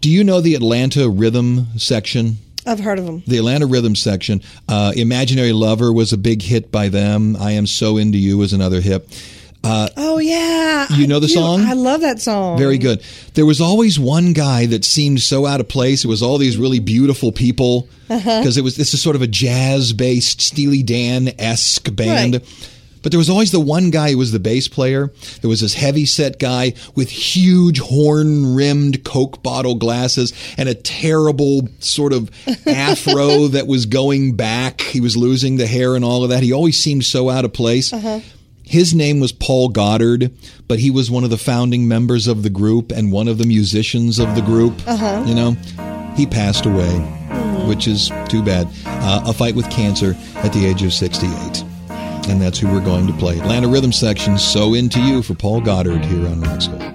Do 0.00 0.10
you 0.10 0.24
know 0.24 0.40
the 0.40 0.54
Atlanta 0.56 1.08
Rhythm 1.08 1.66
section? 1.78 2.38
I've 2.66 2.80
heard 2.80 2.98
of 2.98 3.06
them. 3.06 3.22
The 3.26 3.38
Atlanta 3.38 3.66
Rhythm 3.66 3.94
section. 3.96 4.40
Uh, 4.68 4.92
Imaginary 4.96 5.52
Lover 5.52 5.92
was 5.92 6.12
a 6.12 6.18
big 6.18 6.42
hit 6.42 6.70
by 6.70 6.88
them. 6.88 7.36
I 7.36 7.52
Am 7.52 7.66
So 7.66 7.96
Into 7.96 8.18
You 8.18 8.38
was 8.38 8.52
another 8.52 8.80
hit. 8.80 9.06
Oh 9.64 10.18
yeah, 10.18 10.86
You 10.92 11.06
know 11.06 11.20
the 11.20 11.28
song? 11.28 11.60
I 11.62 11.74
love 11.74 12.00
that 12.00 12.20
song. 12.20 12.58
Very 12.58 12.78
good. 12.78 13.00
There 13.34 13.46
was 13.46 13.60
always 13.60 13.96
one 13.98 14.32
guy 14.32 14.66
that 14.66 14.84
seemed 14.84 15.20
so 15.20 15.46
out 15.46 15.60
of 15.60 15.68
place. 15.68 16.04
It 16.04 16.08
was 16.08 16.20
all 16.20 16.36
these 16.38 16.56
really 16.56 16.80
beautiful 16.80 17.30
people 17.30 17.88
Uh-huh. 18.10 18.40
because 18.40 18.56
it 18.56 18.64
was 18.64 18.74
this 18.76 18.92
is 18.92 19.00
sort 19.00 19.14
of 19.14 19.22
a 19.22 19.28
jazz-based 19.28 20.40
Steely 20.40 20.82
Dan 20.82 21.30
esque 21.38 21.94
band. 21.94 22.34
Right. 22.34 22.68
But 23.02 23.12
there 23.12 23.18
was 23.18 23.30
always 23.30 23.52
the 23.52 23.60
one 23.60 23.90
guy 23.90 24.12
who 24.12 24.18
was 24.18 24.32
the 24.32 24.38
bass 24.38 24.68
player. 24.68 25.12
There 25.40 25.50
was 25.50 25.60
this 25.60 25.74
heavy 25.74 26.06
set 26.06 26.38
guy 26.38 26.74
with 26.94 27.10
huge 27.10 27.80
horn 27.80 28.54
rimmed 28.54 29.04
Coke 29.04 29.42
bottle 29.42 29.74
glasses 29.74 30.32
and 30.56 30.68
a 30.68 30.74
terrible 30.74 31.68
sort 31.80 32.12
of 32.12 32.30
afro 32.66 33.48
that 33.48 33.66
was 33.66 33.86
going 33.86 34.36
back. 34.36 34.80
He 34.80 35.00
was 35.00 35.16
losing 35.16 35.56
the 35.56 35.66
hair 35.66 35.94
and 35.96 36.04
all 36.04 36.22
of 36.22 36.30
that. 36.30 36.42
He 36.42 36.52
always 36.52 36.80
seemed 36.82 37.04
so 37.04 37.28
out 37.28 37.44
of 37.44 37.52
place. 37.52 37.92
Uh-huh. 37.92 38.20
His 38.64 38.94
name 38.94 39.20
was 39.20 39.32
Paul 39.32 39.68
Goddard, 39.68 40.32
but 40.68 40.78
he 40.78 40.90
was 40.90 41.10
one 41.10 41.24
of 41.24 41.30
the 41.30 41.36
founding 41.36 41.88
members 41.88 42.26
of 42.26 42.42
the 42.42 42.50
group 42.50 42.92
and 42.92 43.12
one 43.12 43.28
of 43.28 43.36
the 43.36 43.44
musicians 43.44 44.18
of 44.18 44.34
the 44.34 44.40
group. 44.40 44.80
Uh-huh. 44.86 45.24
You 45.26 45.34
know, 45.34 45.52
he 46.16 46.26
passed 46.26 46.64
away, 46.64 46.96
hmm. 46.96 47.68
which 47.68 47.86
is 47.86 48.10
too 48.28 48.42
bad. 48.42 48.68
Uh, 48.86 49.24
a 49.26 49.32
fight 49.32 49.56
with 49.56 49.68
cancer 49.70 50.16
at 50.36 50.52
the 50.52 50.64
age 50.64 50.82
of 50.82 50.94
68. 50.94 51.64
And 52.28 52.40
that's 52.40 52.58
who 52.58 52.68
we're 52.68 52.84
going 52.84 53.06
to 53.06 53.12
play. 53.14 53.38
Atlanta 53.38 53.68
Rhythm 53.68 53.92
Section, 53.92 54.38
So 54.38 54.74
Into 54.74 55.00
You 55.00 55.22
for 55.22 55.34
Paul 55.34 55.60
Goddard 55.60 56.04
here 56.04 56.26
on 56.28 56.40
Rock 56.40 56.62
School. 56.62 56.91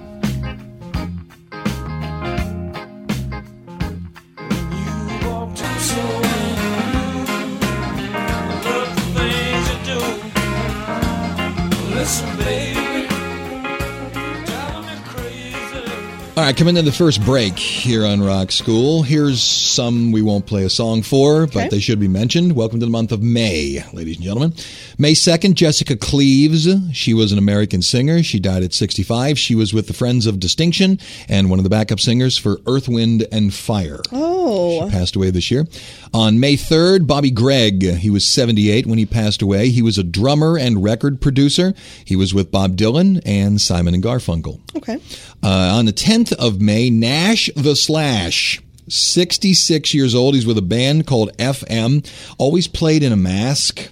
Right, 16.48 16.56
coming 16.56 16.76
into 16.78 16.90
the 16.90 16.96
first 16.96 17.22
break 17.26 17.58
here 17.58 18.06
on 18.06 18.22
Rock 18.22 18.52
School. 18.52 19.02
Here's 19.02 19.42
some 19.42 20.12
we 20.12 20.22
won't 20.22 20.46
play 20.46 20.64
a 20.64 20.70
song 20.70 21.02
for, 21.02 21.46
but 21.46 21.70
they 21.70 21.78
should 21.78 22.00
be 22.00 22.08
mentioned. 22.08 22.54
Welcome 22.54 22.80
to 22.80 22.86
the 22.86 22.90
month 22.92 23.12
of 23.12 23.22
May, 23.22 23.84
ladies 23.92 24.16
and 24.16 24.24
gentlemen. 24.24 24.54
May 24.96 25.12
2nd, 25.12 25.54
Jessica 25.54 25.94
Cleaves. 25.94 26.66
She 26.96 27.12
was 27.12 27.32
an 27.32 27.38
American 27.38 27.82
singer. 27.82 28.22
She 28.22 28.40
died 28.40 28.62
at 28.62 28.72
65. 28.72 29.38
She 29.38 29.54
was 29.54 29.74
with 29.74 29.88
the 29.88 29.92
Friends 29.92 30.26
of 30.26 30.40
Distinction 30.40 30.98
and 31.28 31.50
one 31.50 31.58
of 31.58 31.64
the 31.64 31.70
backup 31.70 32.00
singers 32.00 32.38
for 32.38 32.56
Earth, 32.66 32.88
Wind, 32.88 33.26
and 33.30 33.52
Fire. 33.52 34.00
Oh, 34.10 34.88
Passed 34.90 35.16
away 35.16 35.30
this 35.30 35.50
year. 35.50 35.66
On 36.14 36.40
May 36.40 36.54
3rd, 36.54 37.06
Bobby 37.06 37.30
Gregg. 37.30 37.82
He 37.82 38.08
was 38.08 38.26
78 38.26 38.86
when 38.86 38.96
he 38.96 39.04
passed 39.04 39.42
away. 39.42 39.68
He 39.68 39.82
was 39.82 39.98
a 39.98 40.02
drummer 40.04 40.56
and 40.56 40.82
record 40.82 41.20
producer. 41.20 41.74
He 42.06 42.16
was 42.16 42.32
with 42.32 42.50
Bob 42.50 42.76
Dylan 42.76 43.20
and 43.26 43.60
Simon 43.60 43.92
and 43.92 44.02
Garfunkel. 44.02 44.60
okay. 44.76 44.98
Uh, 45.40 45.76
on 45.76 45.84
the 45.84 45.92
10th 45.92 46.34
of 46.38 46.60
May, 46.60 46.90
Nash 46.90 47.50
the 47.56 47.76
Slash. 47.76 48.60
66 48.88 49.92
years 49.92 50.14
old. 50.14 50.34
He's 50.34 50.46
with 50.46 50.56
a 50.56 50.62
band 50.62 51.06
called 51.06 51.36
FM. 51.36 52.10
Always 52.38 52.66
played 52.66 53.02
in 53.02 53.12
a 53.12 53.16
mask. 53.16 53.90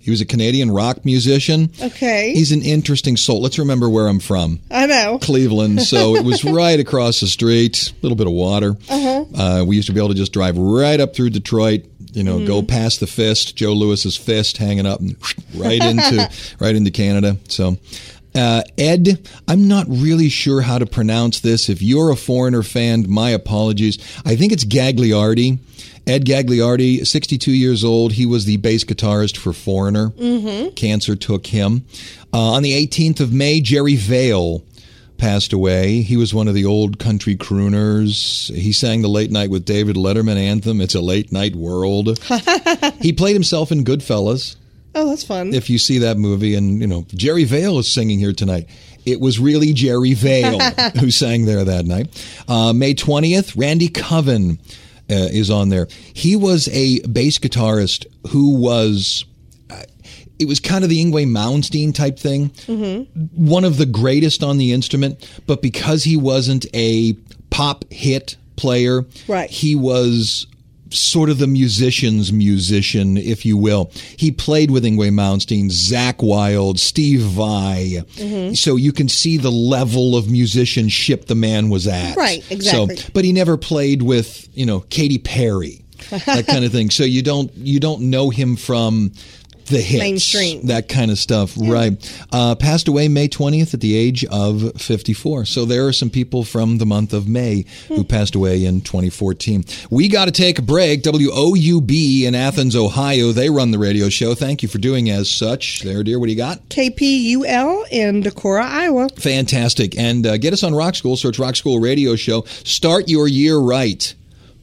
He 0.00 0.10
was 0.10 0.22
a 0.22 0.26
Canadian 0.26 0.70
rock 0.70 1.04
musician. 1.04 1.70
Okay. 1.80 2.32
He's 2.32 2.52
an 2.52 2.62
interesting 2.62 3.18
soul. 3.18 3.42
Let's 3.42 3.58
remember 3.58 3.88
where 3.88 4.08
I'm 4.08 4.18
from. 4.18 4.60
I 4.70 4.86
know. 4.86 5.18
Cleveland, 5.18 5.82
so 5.82 6.16
it 6.16 6.24
was 6.24 6.42
right 6.42 6.80
across 6.80 7.20
the 7.20 7.26
street. 7.26 7.92
A 7.92 7.94
little 8.02 8.16
bit 8.16 8.26
of 8.26 8.32
water. 8.32 8.76
Uh-huh. 8.88 9.64
we 9.66 9.76
used 9.76 9.88
to 9.88 9.92
be 9.92 10.00
able 10.00 10.08
to 10.08 10.14
just 10.14 10.32
drive 10.32 10.56
right 10.56 10.98
up 10.98 11.14
through 11.14 11.30
Detroit. 11.30 11.84
You 12.12 12.24
know, 12.24 12.44
go 12.44 12.60
past 12.62 12.98
the 12.98 13.06
fist, 13.06 13.54
Joe 13.54 13.72
Louis's 13.72 14.16
fist 14.16 14.56
hanging 14.56 14.86
up, 14.86 14.98
and 15.00 15.16
right 15.54 15.80
into 15.80 16.28
right 16.60 16.74
into 16.74 16.90
Canada. 16.90 17.36
So. 17.48 17.76
Uh, 18.34 18.62
Ed, 18.78 19.28
I'm 19.48 19.68
not 19.68 19.86
really 19.88 20.28
sure 20.28 20.60
how 20.60 20.78
to 20.78 20.86
pronounce 20.86 21.40
this. 21.40 21.68
If 21.68 21.82
you're 21.82 22.10
a 22.10 22.16
foreigner 22.16 22.62
fan, 22.62 23.06
my 23.08 23.30
apologies. 23.30 23.98
I 24.24 24.36
think 24.36 24.52
it's 24.52 24.64
Gagliardi. 24.64 25.58
Ed 26.06 26.24
Gagliardi, 26.24 27.06
62 27.06 27.52
years 27.52 27.84
old. 27.84 28.12
He 28.12 28.26
was 28.26 28.44
the 28.44 28.56
bass 28.56 28.84
guitarist 28.84 29.36
for 29.36 29.52
Foreigner. 29.52 30.10
Mm-hmm. 30.10 30.74
Cancer 30.74 31.14
took 31.16 31.46
him. 31.46 31.84
Uh, 32.32 32.52
on 32.52 32.62
the 32.62 32.72
18th 32.86 33.20
of 33.20 33.32
May, 33.32 33.60
Jerry 33.60 33.96
Vale 33.96 34.64
passed 35.18 35.52
away. 35.52 36.00
He 36.00 36.16
was 36.16 36.32
one 36.32 36.48
of 36.48 36.54
the 36.54 36.64
old 36.64 36.98
country 36.98 37.36
crooners. 37.36 38.52
He 38.54 38.72
sang 38.72 39.02
the 39.02 39.08
Late 39.08 39.30
Night 39.30 39.50
with 39.50 39.66
David 39.66 39.96
Letterman 39.96 40.36
anthem, 40.36 40.80
It's 40.80 40.94
a 40.94 41.00
Late 41.00 41.30
Night 41.30 41.54
World. 41.54 42.18
he 43.00 43.12
played 43.12 43.34
himself 43.34 43.70
in 43.70 43.84
Goodfellas 43.84 44.56
Oh, 44.94 45.08
that's 45.08 45.24
fun. 45.24 45.54
if 45.54 45.70
you 45.70 45.78
see 45.78 45.98
that 45.98 46.16
movie 46.18 46.54
and 46.54 46.80
you 46.80 46.86
know 46.86 47.06
jerry 47.14 47.44
vale 47.44 47.78
is 47.78 47.90
singing 47.92 48.18
here 48.18 48.32
tonight 48.32 48.68
it 49.06 49.20
was 49.20 49.38
really 49.38 49.72
jerry 49.72 50.14
vale 50.14 50.58
who 51.00 51.10
sang 51.10 51.44
there 51.46 51.64
that 51.64 51.86
night 51.86 52.08
uh, 52.48 52.72
may 52.72 52.92
20th 52.94 53.56
randy 53.56 53.88
coven 53.88 54.58
uh, 55.10 55.14
is 55.32 55.48
on 55.50 55.68
there 55.68 55.86
he 56.12 56.34
was 56.36 56.68
a 56.72 57.00
bass 57.06 57.38
guitarist 57.38 58.04
who 58.30 58.54
was 58.56 59.24
uh, 59.70 59.82
it 60.40 60.48
was 60.48 60.58
kind 60.58 60.82
of 60.84 60.90
the 60.90 61.04
Yngwie 61.04 61.26
Malmsteen 61.28 61.94
type 61.94 62.18
thing. 62.18 62.48
Mm-hmm. 62.66 63.46
One 63.46 63.62
of 63.64 63.76
the 63.76 63.84
greatest 63.84 64.42
on 64.42 64.56
the 64.56 64.72
instrument, 64.72 65.28
but 65.46 65.60
because 65.60 66.02
he 66.04 66.16
wasn't 66.16 66.64
a 66.72 67.12
pop 67.50 67.84
hit 67.92 68.36
player, 68.56 69.04
Right. 69.28 69.50
he 69.50 69.74
was 69.74 70.46
sort 70.92 71.30
of 71.30 71.38
the 71.38 71.46
musician's 71.46 72.32
musician, 72.32 73.16
if 73.16 73.44
you 73.44 73.56
will. 73.56 73.90
He 74.16 74.30
played 74.30 74.70
with 74.70 74.84
Yngwie 74.84 75.10
Malmsteen, 75.10 75.70
Zakk 75.70 76.22
Wylde, 76.22 76.78
Steve 76.78 77.20
Vai. 77.20 78.02
Mm-hmm. 78.14 78.54
So 78.54 78.76
you 78.76 78.92
can 78.92 79.08
see 79.08 79.36
the 79.36 79.50
level 79.50 80.16
of 80.16 80.30
musicianship 80.30 81.26
the 81.26 81.34
man 81.34 81.70
was 81.70 81.86
at. 81.86 82.16
Right, 82.16 82.44
exactly. 82.50 82.96
So, 82.96 83.10
but 83.12 83.24
he 83.24 83.32
never 83.32 83.56
played 83.56 84.02
with, 84.02 84.48
you 84.54 84.66
know, 84.66 84.80
Katy 84.80 85.18
Perry, 85.18 85.84
that 86.10 86.46
kind 86.48 86.64
of 86.64 86.72
thing. 86.72 86.90
So 86.90 87.04
you 87.04 87.22
don't 87.22 87.52
you 87.56 87.80
don't 87.80 88.02
know 88.02 88.30
him 88.30 88.56
from 88.56 89.12
the 89.70 89.80
hits, 89.80 90.02
Mainstream. 90.02 90.66
that 90.66 90.88
kind 90.88 91.10
of 91.10 91.18
stuff, 91.18 91.54
right? 91.56 91.92
Uh, 92.32 92.54
passed 92.54 92.88
away 92.88 93.08
May 93.08 93.28
20th 93.28 93.74
at 93.74 93.80
the 93.80 93.96
age 93.96 94.24
of 94.26 94.72
54. 94.80 95.44
So 95.46 95.64
there 95.64 95.86
are 95.86 95.92
some 95.92 96.10
people 96.10 96.44
from 96.44 96.78
the 96.78 96.86
month 96.86 97.12
of 97.12 97.28
May 97.28 97.64
who 97.88 98.04
passed 98.04 98.34
away 98.34 98.64
in 98.64 98.80
2014. 98.82 99.64
We 99.90 100.08
got 100.08 100.26
to 100.26 100.32
take 100.32 100.58
a 100.58 100.62
break. 100.62 101.02
WOUB 101.02 102.22
in 102.24 102.34
Athens, 102.34 102.76
Ohio, 102.76 103.32
they 103.32 103.48
run 103.50 103.70
the 103.70 103.78
radio 103.78 104.08
show. 104.08 104.34
Thank 104.34 104.62
you 104.62 104.68
for 104.68 104.78
doing 104.78 105.08
as 105.10 105.30
such. 105.30 105.82
There, 105.82 106.02
dear, 106.02 106.18
what 106.18 106.26
do 106.26 106.32
you 106.32 106.38
got? 106.38 106.68
KPUL 106.68 107.86
in 107.90 108.22
Decorah, 108.22 108.62
Iowa. 108.64 109.08
Fantastic. 109.16 109.96
And 109.96 110.26
uh, 110.26 110.36
get 110.36 110.52
us 110.52 110.62
on 110.62 110.74
Rock 110.74 110.94
School. 110.94 111.16
Search 111.16 111.38
Rock 111.38 111.56
School 111.56 111.78
Radio 111.80 112.16
Show. 112.16 112.42
Start 112.64 113.08
your 113.08 113.28
year 113.28 113.58
right. 113.58 114.14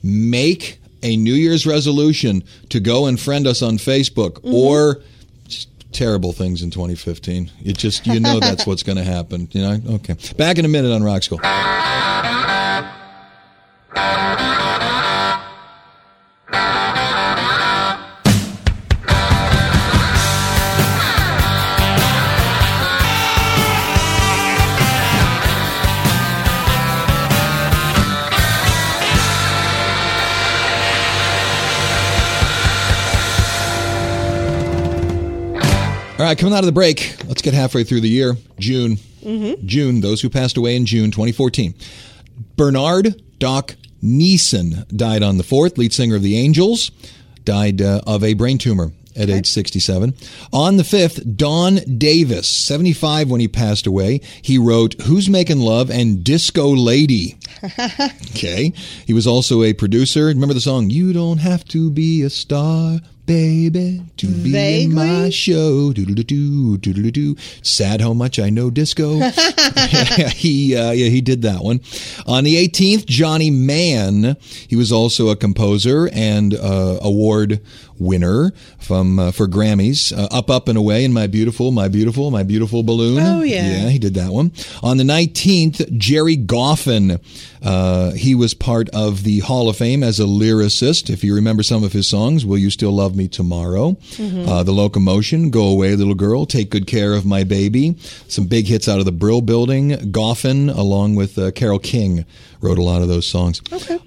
Make 0.03 0.79
a 1.07 1.15
New 1.17 1.33
Year's 1.33 1.65
resolution 1.65 2.43
to 2.69 2.79
go 2.79 3.05
and 3.05 3.19
friend 3.19 3.47
us 3.47 3.61
on 3.61 3.77
Facebook 3.77 4.33
mm-hmm. 4.41 4.53
or 4.53 5.01
just 5.47 5.69
terrible 5.93 6.33
things 6.33 6.61
in 6.61 6.69
2015. 6.69 7.49
You 7.61 7.73
just, 7.73 8.05
you 8.05 8.19
know, 8.19 8.39
that's 8.39 8.67
what's 8.67 8.83
going 8.83 8.97
to 8.97 9.03
happen. 9.03 9.47
You 9.51 9.61
know? 9.61 9.95
Okay. 9.95 10.15
Back 10.35 10.57
in 10.57 10.65
a 10.65 10.67
minute 10.67 10.91
on 10.91 11.03
Rock 11.03 11.23
School. 11.23 11.39
Right, 36.27 36.37
coming 36.37 36.53
out 36.53 36.59
of 36.59 36.65
the 36.65 36.71
break, 36.71 37.17
let's 37.27 37.41
get 37.41 37.53
halfway 37.53 37.83
through 37.83 38.01
the 38.01 38.09
year. 38.09 38.35
June. 38.59 38.97
June, 39.65 40.01
those 40.01 40.21
who 40.21 40.29
passed 40.29 40.57
away 40.57 40.75
in 40.75 40.85
June 40.85 41.11
2014. 41.11 41.73
Bernard 42.55 43.21
Doc 43.39 43.75
Neeson 44.03 44.87
died 44.95 45.23
on 45.23 45.37
the 45.37 45.43
4th, 45.43 45.77
lead 45.77 45.93
singer 45.93 46.15
of 46.15 46.21
the 46.21 46.37
Angels, 46.37 46.91
died 47.43 47.81
uh, 47.81 48.01
of 48.05 48.23
a 48.23 48.33
brain 48.33 48.57
tumor 48.57 48.91
at 49.15 49.29
age 49.29 49.47
67. 49.47 50.13
On 50.53 50.77
the 50.77 50.83
5th, 50.83 51.35
Don 51.35 51.75
Davis, 51.97 52.47
75 52.47 53.29
when 53.29 53.41
he 53.41 53.47
passed 53.47 53.87
away. 53.87 54.21
He 54.41 54.57
wrote 54.57 54.95
Who's 55.03 55.29
Making 55.29 55.59
Love 55.59 55.89
and 55.89 56.23
Disco 56.23 56.69
Lady. 56.75 57.37
okay. 58.31 58.71
He 59.05 59.13
was 59.13 59.25
also 59.25 59.63
a 59.63 59.73
producer. 59.73 60.25
Remember 60.25 60.53
the 60.53 60.61
song 60.61 60.89
You 60.89 61.13
Don't 61.13 61.39
Have 61.39 61.65
to 61.65 61.89
Be 61.89 62.21
a 62.21 62.29
Star, 62.29 62.99
Baby, 63.27 64.01
to 64.15 64.27
be 64.27 64.83
in 64.83 64.93
my 64.93 65.29
show. 65.29 65.91
Doodle-doo, 65.91 66.77
doodle-doo. 66.77 67.35
Sad 67.61 67.99
how 67.99 68.13
much 68.13 68.39
I 68.39 68.49
know 68.49 68.69
disco. 68.69 69.19
he 70.33 70.73
uh, 70.73 70.91
yeah 70.91 71.09
he 71.09 71.19
did 71.19 71.41
that 71.41 71.61
one. 71.61 71.81
On 72.25 72.45
the 72.45 72.55
18th, 72.55 73.05
Johnny 73.05 73.49
Mann. 73.49 74.37
He 74.69 74.77
was 74.77 74.93
also 74.93 75.27
a 75.27 75.35
composer 75.35 76.09
and 76.13 76.53
uh, 76.53 76.99
award 77.01 77.59
winner 77.99 78.51
from 78.79 79.19
uh, 79.19 79.31
for 79.31 79.47
Grammys. 79.47 80.11
Uh, 80.17 80.27
up, 80.31 80.49
up 80.49 80.67
and 80.67 80.77
away, 80.77 81.05
and 81.05 81.13
my 81.13 81.27
beautiful, 81.27 81.71
my 81.71 81.87
beautiful, 81.87 82.31
my 82.31 82.43
beautiful 82.43 82.83
balloon. 82.83 83.19
Oh, 83.19 83.41
yeah. 83.41 83.83
yeah, 83.83 83.89
he 83.89 83.99
did 83.99 84.13
that 84.15 84.31
one. 84.31 84.51
On 84.83 84.97
the 84.97 85.03
19th, 85.03 85.97
Gerry 85.97 86.37
Goffin. 86.37 87.19
Uh, 87.61 88.11
he 88.11 88.35
was 88.35 88.53
part 88.53 88.87
of 88.89 89.23
the 89.23 89.39
Hall 89.39 89.67
of 89.67 89.77
Fame 89.77 90.03
as 90.03 90.19
a 90.19 90.23
lyricist. 90.23 91.09
If 91.09 91.23
you 91.23 91.33
remember 91.35 91.63
some 91.63 91.83
of 91.83 91.91
his 91.91 92.07
songs, 92.07 92.45
"Will 92.45 92.57
You 92.57 92.69
Still 92.69 92.91
Love 92.91 93.15
Me 93.15 93.27
Tomorrow," 93.27 93.97
uh, 94.19 94.63
"The 94.63 94.71
Locomotion," 94.71 95.49
"Go 95.49 95.67
Away, 95.67 95.95
Little 95.95 96.13
Girl," 96.13 96.45
"Take 96.45 96.69
Good 96.69 96.85
Care 96.87 97.13
of 97.13 97.25
My 97.25 97.43
Baby," 97.43 97.95
some 98.27 98.45
big 98.45 98.67
hits 98.67 98.87
out 98.87 98.99
of 98.99 99.05
the 99.05 99.11
Brill 99.11 99.41
Building. 99.41 99.89
Goffin, 100.11 100.69
along 100.75 101.15
with 101.15 101.37
uh, 101.37 101.51
Carole 101.51 101.79
King, 101.79 102.25
wrote 102.61 102.77
a 102.77 102.83
lot 102.83 103.01
of 103.01 103.07
those 103.07 103.27
songs. 103.27 103.61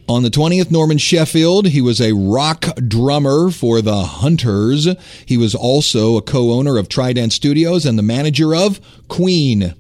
On 0.09 0.23
the 0.23 0.31
20th, 0.31 0.71
Norman 0.71 0.99
Sheffield. 0.99 1.67
He 1.69 1.81
was 1.81 2.01
a 2.01 2.13
rock 2.13 2.67
drummer 2.89 3.51
for 3.51 3.81
the 3.81 4.03
Hunters. 4.05 4.89
He 5.27 5.37
was 5.37 5.55
also 5.55 6.17
a 6.17 6.23
co-owner 6.23 6.77
of 6.77 6.89
Trident 6.89 7.33
Studios 7.33 7.87
and 7.87 7.99
the 7.99 8.03
manager 8.03 8.55
of 8.55 8.81
Queen. 9.09 9.75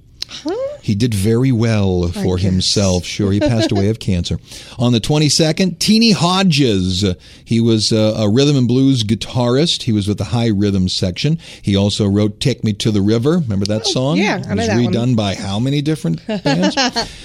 He 0.82 0.94
did 0.94 1.14
very 1.14 1.52
well 1.52 2.08
for 2.08 2.38
himself. 2.38 3.04
Sure, 3.04 3.32
he 3.32 3.40
passed 3.40 3.70
away 3.72 3.88
of 3.90 3.98
cancer. 4.00 4.38
On 4.78 4.92
the 4.92 5.00
22nd, 5.00 5.78
Teenie 5.78 6.12
Hodges. 6.12 7.04
He 7.44 7.60
was 7.60 7.92
uh, 7.92 8.14
a 8.16 8.28
rhythm 8.28 8.56
and 8.56 8.66
blues 8.68 9.04
guitarist. 9.04 9.82
He 9.82 9.92
was 9.92 10.08
with 10.08 10.18
the 10.18 10.24
Hi 10.24 10.46
rhythm 10.48 10.88
section. 10.88 11.38
He 11.62 11.76
also 11.76 12.06
wrote 12.06 12.40
Take 12.40 12.64
Me 12.64 12.72
to 12.74 12.90
the 12.90 13.02
River. 13.02 13.38
Remember 13.38 13.66
that 13.66 13.86
song? 13.86 14.16
yeah, 14.18 14.42
I 14.48 14.52
It 14.52 14.54
know 14.54 14.56
was 14.56 14.66
that 14.66 14.82
one. 14.84 14.92
redone 14.94 15.16
by 15.16 15.34
how 15.34 15.58
many 15.58 15.82
different 15.82 16.24
bands? 16.44 16.76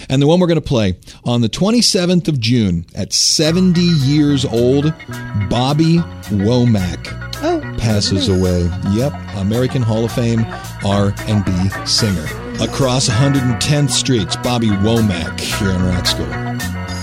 and 0.09 0.21
the 0.21 0.27
one 0.27 0.39
we're 0.39 0.47
going 0.47 0.61
to 0.61 0.67
play 0.67 0.97
on 1.23 1.41
the 1.41 1.49
27th 1.49 2.27
of 2.27 2.39
June 2.39 2.85
at 2.95 3.13
70 3.13 3.79
years 3.81 4.45
old, 4.45 4.93
Bobby 5.49 5.97
Womack 6.29 7.21
Oh, 7.43 7.59
passes 7.77 8.29
away. 8.29 8.69
Yep, 8.93 9.13
American 9.35 9.81
Hall 9.81 10.05
of 10.05 10.11
Fame 10.11 10.45
R&B 10.85 11.69
singer. 11.85 12.25
Across 12.61 13.09
110th 13.09 13.89
Street, 13.89 14.37
Bobby 14.41 14.69
Womack 14.69 15.39
here 15.39 15.71
in 15.71 15.85
Rock 15.85 16.05
School. 16.05 16.94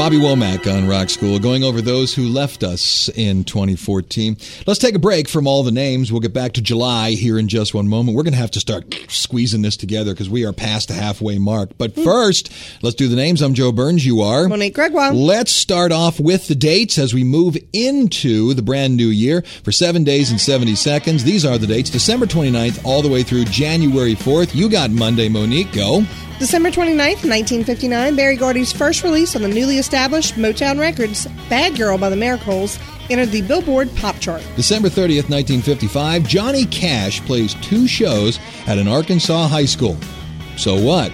Bobby 0.00 0.16
Womack 0.16 0.66
on 0.66 0.88
Rock 0.88 1.10
School, 1.10 1.38
going 1.38 1.62
over 1.62 1.82
those 1.82 2.14
who 2.14 2.26
left 2.26 2.62
us 2.62 3.10
in 3.10 3.44
2014. 3.44 4.34
Let's 4.66 4.80
take 4.80 4.94
a 4.94 4.98
break 4.98 5.28
from 5.28 5.46
all 5.46 5.62
the 5.62 5.70
names. 5.70 6.10
We'll 6.10 6.22
get 6.22 6.32
back 6.32 6.54
to 6.54 6.62
July 6.62 7.10
here 7.10 7.38
in 7.38 7.48
just 7.48 7.74
one 7.74 7.86
moment. 7.86 8.16
We're 8.16 8.22
going 8.22 8.32
to 8.32 8.38
have 8.38 8.50
to 8.52 8.60
start 8.60 8.94
squeezing 9.08 9.60
this 9.60 9.76
together 9.76 10.14
because 10.14 10.30
we 10.30 10.46
are 10.46 10.54
past 10.54 10.88
the 10.88 10.94
halfway 10.94 11.36
mark. 11.36 11.72
But 11.76 11.92
hmm. 11.92 12.02
first, 12.02 12.50
let's 12.80 12.96
do 12.96 13.08
the 13.08 13.14
names. 13.14 13.42
I'm 13.42 13.52
Joe 13.52 13.72
Burns. 13.72 14.06
You 14.06 14.22
are. 14.22 14.48
Monique 14.48 14.74
Gregoire. 14.74 15.12
Let's 15.12 15.52
start 15.52 15.92
off 15.92 16.18
with 16.18 16.48
the 16.48 16.54
dates 16.54 16.96
as 16.96 17.12
we 17.12 17.22
move 17.22 17.58
into 17.74 18.54
the 18.54 18.62
brand 18.62 18.96
new 18.96 19.08
year 19.08 19.42
for 19.42 19.70
seven 19.70 20.02
days 20.02 20.30
and 20.30 20.40
70 20.40 20.76
seconds. 20.76 21.24
These 21.24 21.44
are 21.44 21.58
the 21.58 21.66
dates 21.66 21.90
December 21.90 22.24
29th 22.24 22.86
all 22.86 23.02
the 23.02 23.10
way 23.10 23.22
through 23.22 23.44
January 23.44 24.14
4th. 24.14 24.54
You 24.54 24.70
got 24.70 24.90
Monday, 24.90 25.28
Monique. 25.28 25.74
Go. 25.74 26.06
December 26.40 26.70
29th, 26.70 27.20
1959, 27.28 28.16
Berry 28.16 28.34
Gordy's 28.34 28.72
first 28.72 29.04
release 29.04 29.36
on 29.36 29.42
the 29.42 29.48
newly 29.48 29.76
established 29.76 29.89
Motown 29.90 30.78
Records, 30.78 31.26
Bad 31.48 31.76
Girl 31.76 31.98
by 31.98 32.10
the 32.10 32.16
Miracles, 32.16 32.78
entered 33.10 33.30
the 33.30 33.42
Billboard 33.42 33.94
Pop 33.96 34.18
Chart. 34.20 34.42
December 34.56 34.88
30th, 34.88 35.28
1955, 35.28 36.24
Johnny 36.26 36.64
Cash 36.66 37.20
plays 37.22 37.54
two 37.54 37.86
shows 37.86 38.38
at 38.66 38.78
an 38.78 38.88
Arkansas 38.88 39.48
high 39.48 39.64
school. 39.64 39.96
So 40.56 40.80
what? 40.80 41.10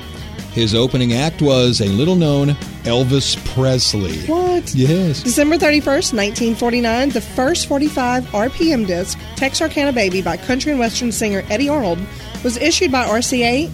His 0.52 0.74
opening 0.74 1.12
act 1.12 1.42
was 1.42 1.80
a 1.80 1.86
little 1.86 2.16
known 2.16 2.48
Elvis 2.84 3.36
Presley. 3.54 4.18
What? 4.26 4.74
Yes. 4.74 5.22
December 5.22 5.56
31st, 5.56 6.14
1949, 6.14 7.10
the 7.10 7.20
first 7.20 7.66
45 7.66 8.24
RPM 8.26 8.86
disc, 8.86 9.18
Texarkana 9.36 9.92
Baby 9.92 10.22
by 10.22 10.36
country 10.36 10.70
and 10.70 10.80
western 10.80 11.12
singer 11.12 11.42
Eddy 11.50 11.68
Arnold, 11.68 11.98
was 12.42 12.56
issued 12.56 12.90
by 12.90 13.04
RCA 13.04 13.70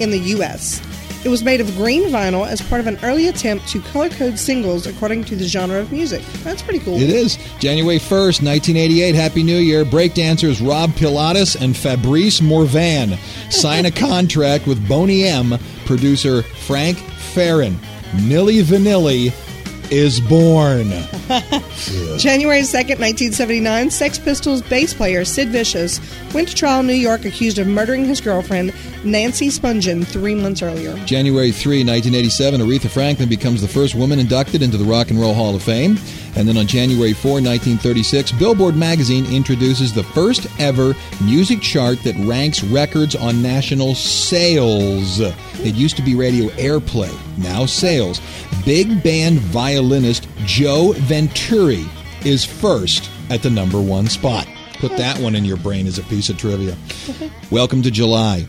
in 0.00 0.10
the 0.10 0.18
U.S. 0.18 0.80
It 1.26 1.28
was 1.28 1.42
made 1.42 1.60
of 1.60 1.74
green 1.74 2.04
vinyl 2.04 2.46
as 2.46 2.62
part 2.62 2.80
of 2.80 2.86
an 2.86 3.00
early 3.02 3.26
attempt 3.26 3.66
to 3.70 3.80
color 3.80 4.08
code 4.08 4.38
singles 4.38 4.86
according 4.86 5.24
to 5.24 5.34
the 5.34 5.42
genre 5.44 5.80
of 5.80 5.90
music. 5.90 6.22
That's 6.44 6.62
pretty 6.62 6.78
cool. 6.78 7.00
It 7.00 7.10
is. 7.10 7.36
January 7.58 7.98
1st, 7.98 8.44
1988. 8.44 9.14
Happy 9.16 9.42
New 9.42 9.58
Year. 9.58 9.84
Breakdancers 9.84 10.64
Rob 10.64 10.94
Pilatus 10.94 11.56
and 11.60 11.76
Fabrice 11.76 12.40
Morvan 12.40 13.18
sign 13.50 13.86
a 13.86 13.90
contract 14.06 14.68
with 14.68 14.88
Boney 14.88 15.24
M 15.24 15.58
producer 15.84 16.42
Frank 16.42 16.96
Farian. 16.96 17.74
Milli 18.12 18.62
Vanilli 18.62 19.32
is 19.90 20.20
born. 20.20 20.88
January 22.18 22.60
2nd, 22.60 22.98
1979, 22.98 23.90
Sex 23.90 24.18
Pistols 24.18 24.62
bass 24.62 24.94
player 24.94 25.24
Sid 25.24 25.48
Vicious 25.48 26.00
went 26.34 26.48
to 26.48 26.54
trial 26.54 26.80
in 26.80 26.86
New 26.86 26.94
York 26.94 27.24
accused 27.24 27.58
of 27.58 27.66
murdering 27.66 28.04
his 28.04 28.20
girlfriend, 28.20 28.72
Nancy 29.04 29.48
Spungen, 29.48 30.06
three 30.06 30.34
months 30.34 30.62
earlier. 30.62 30.96
January 31.04 31.52
3, 31.52 31.84
1987, 31.84 32.60
Aretha 32.60 32.90
Franklin 32.90 33.28
becomes 33.28 33.60
the 33.60 33.68
first 33.68 33.94
woman 33.94 34.18
inducted 34.18 34.62
into 34.62 34.76
the 34.76 34.84
Rock 34.84 35.10
and 35.10 35.20
Roll 35.20 35.34
Hall 35.34 35.54
of 35.54 35.62
Fame. 35.62 35.98
And 36.36 36.46
then 36.46 36.56
on 36.56 36.66
January 36.66 37.12
4, 37.12 37.32
1936, 37.32 38.32
Billboard 38.32 38.76
magazine 38.76 39.24
introduces 39.26 39.92
the 39.92 40.02
first 40.02 40.46
ever 40.58 40.94
music 41.22 41.60
chart 41.60 42.02
that 42.02 42.14
ranks 42.26 42.62
records 42.64 43.14
on 43.14 43.42
national 43.42 43.94
sales. 43.94 45.20
It 45.20 45.74
used 45.74 45.96
to 45.96 46.02
be 46.02 46.14
radio 46.14 46.48
airplay, 46.56 47.12
now 47.38 47.66
sales. 47.66 48.20
Big 48.64 49.02
band 49.02 49.38
violinist 49.38 50.28
Joe 50.44 50.92
Venuti 50.94 51.86
is 52.26 52.44
first 52.44 53.10
at 53.30 53.42
the 53.42 53.50
number 53.50 53.80
one 53.80 54.08
spot. 54.08 54.46
Put 54.78 54.96
that 54.98 55.18
one 55.18 55.34
in 55.34 55.44
your 55.44 55.56
brain 55.56 55.86
as 55.86 55.98
a 55.98 56.02
piece 56.02 56.28
of 56.28 56.36
trivia. 56.36 56.76
Welcome 57.50 57.82
to 57.82 57.90
July. 57.90 58.46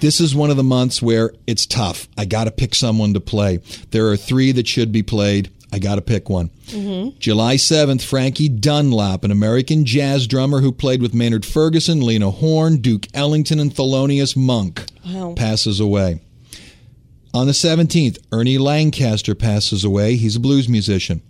This 0.00 0.20
is 0.20 0.34
one 0.34 0.50
of 0.50 0.56
the 0.56 0.62
months 0.62 1.00
where 1.00 1.32
it's 1.46 1.66
tough. 1.66 2.06
I 2.18 2.26
got 2.26 2.44
to 2.44 2.50
pick 2.50 2.74
someone 2.74 3.14
to 3.14 3.20
play. 3.20 3.60
There 3.90 4.08
are 4.08 4.16
three 4.16 4.52
that 4.52 4.68
should 4.68 4.92
be 4.92 5.02
played. 5.02 5.50
I 5.72 5.78
got 5.78 5.96
to 5.96 6.02
pick 6.02 6.28
one. 6.28 6.50
Mm-hmm. 6.66 7.18
July 7.18 7.56
7th, 7.56 8.02
Frankie 8.02 8.48
Dunlap, 8.48 9.24
an 9.24 9.30
American 9.30 9.84
jazz 9.84 10.26
drummer 10.26 10.60
who 10.60 10.70
played 10.70 11.02
with 11.02 11.12
Maynard 11.14 11.44
Ferguson, 11.44 12.00
Lena 12.00 12.30
Horne, 12.30 12.76
Duke 12.76 13.06
Ellington, 13.14 13.58
and 13.58 13.72
Thelonious 13.74 14.36
Monk, 14.36 14.84
Wow. 15.04 15.34
passes 15.36 15.80
away. 15.80 16.20
On 17.34 17.46
the 17.46 17.52
17th, 17.52 18.18
Ernie 18.32 18.58
Lancaster 18.58 19.34
passes 19.34 19.84
away. 19.84 20.16
He's 20.16 20.36
a 20.36 20.40
blues 20.40 20.68
musician. 20.68 21.20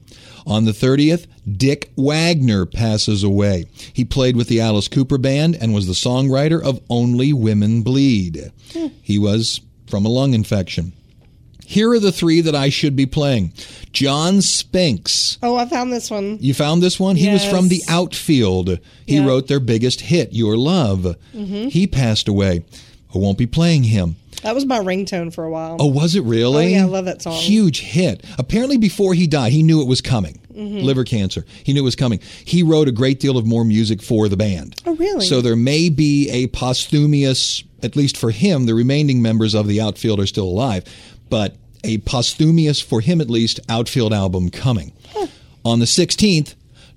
On 0.47 0.65
the 0.65 0.73
30th, 0.73 1.27
Dick 1.57 1.91
Wagner 1.97 2.67
passes 2.67 3.25
away. 3.25 3.67
He 3.93 4.05
played 4.05 4.37
with 4.37 4.47
the 4.49 4.61
Alice 4.61 4.87
Cooper 4.89 5.19
Band 5.19 5.57
and 5.61 5.75
was 5.75 5.87
the 5.89 5.93
songwriter 5.93 6.63
of 6.63 6.81
Only 6.89 7.33
Women 7.33 7.83
Bleed. 7.83 8.53
He 9.03 9.19
was 9.19 9.61
from 9.89 10.05
a 10.07 10.09
lung 10.09 10.35
infection. 10.35 10.93
Here 11.65 11.91
are 11.91 11.99
the 11.99 12.13
three 12.13 12.41
that 12.43 12.55
I 12.55 12.69
should 12.69 12.95
be 12.95 13.07
playing. 13.07 13.53
John 13.93 14.41
Spinks. 14.41 15.37
Oh, 15.43 15.57
I 15.57 15.67
found 15.67 15.93
this 15.93 16.13
one. 16.13 16.39
You 16.41 16.55
found 16.55 16.81
this 16.81 17.01
one? 17.01 17.17
He 17.17 17.29
was 17.29 17.45
from 17.45 17.67
the 17.67 17.83
outfield. 17.89 18.79
He 19.05 19.17
Yeah. 19.17 19.27
wrote 19.27 19.49
their 19.49 19.59
biggest 19.59 20.03
hit, 20.03 20.33
Your 20.33 20.57
Love. 20.57 21.17
Mm-hmm. 21.35 21.69
He 21.69 21.89
passed 21.89 22.29
away. 22.29 22.63
I 23.13 23.19
won't 23.19 23.39
be 23.39 23.47
playing 23.47 23.85
him. 23.85 24.15
That 24.47 24.55
was 24.55 24.65
my 24.65 24.79
ringtone 24.79 25.35
for 25.35 25.45
a 25.45 25.51
while. 25.51 25.77
Oh, 25.81 25.87
was 25.87 26.15
it 26.15 26.23
really? 26.23 26.67
Oh, 26.67 26.69
yeah, 26.69 26.83
I 26.83 26.87
love 26.87 27.05
that 27.07 27.21
song. 27.21 27.35
Huge 27.35 27.81
hit. 27.81 28.25
Apparently, 28.39 28.79
before 28.79 29.13
he 29.13 29.27
died, 29.27 29.51
he 29.51 29.65
knew 29.65 29.83
it 29.83 29.89
was 29.89 30.01
coming. 30.01 30.41
Mm-hmm. 30.55 30.85
Liver 30.85 31.03
cancer. 31.03 31.45
He 31.65 31.73
knew 31.73 31.81
it 31.81 31.85
was 31.85 31.97
coming. 31.97 32.21
He 32.45 32.63
wrote 32.63 32.87
a 32.87 32.93
great 32.93 33.19
deal 33.19 33.37
of 33.37 33.45
more 33.45 33.65
music 33.65 34.01
for 34.01 34.29
the 34.29 34.37
band. 34.37 34.81
Oh, 34.87 34.95
really? 34.95 35.27
So 35.27 35.41
there 35.41 35.57
may 35.57 35.89
be 35.89 36.31
a 36.31 36.47
posthumous, 36.47 37.65
at 37.83 37.97
least 37.97 38.17
for 38.17 38.31
him, 38.31 38.67
the 38.67 38.75
remaining 38.75 39.21
members 39.21 39.53
of 39.55 39.67
the 39.67 39.81
outfield 39.81 40.21
are 40.21 40.27
still 40.27 40.47
alive, 40.47 40.85
but 41.29 41.57
a 41.83 41.99
posthumous, 41.99 42.81
for 42.81 43.01
him 43.01 43.21
at 43.21 43.29
least, 43.29 43.59
outfield 43.69 44.13
album 44.13 44.51
coming. 44.51 44.93
On 45.65 45.81
the 45.81 45.87
16th, 45.87 46.55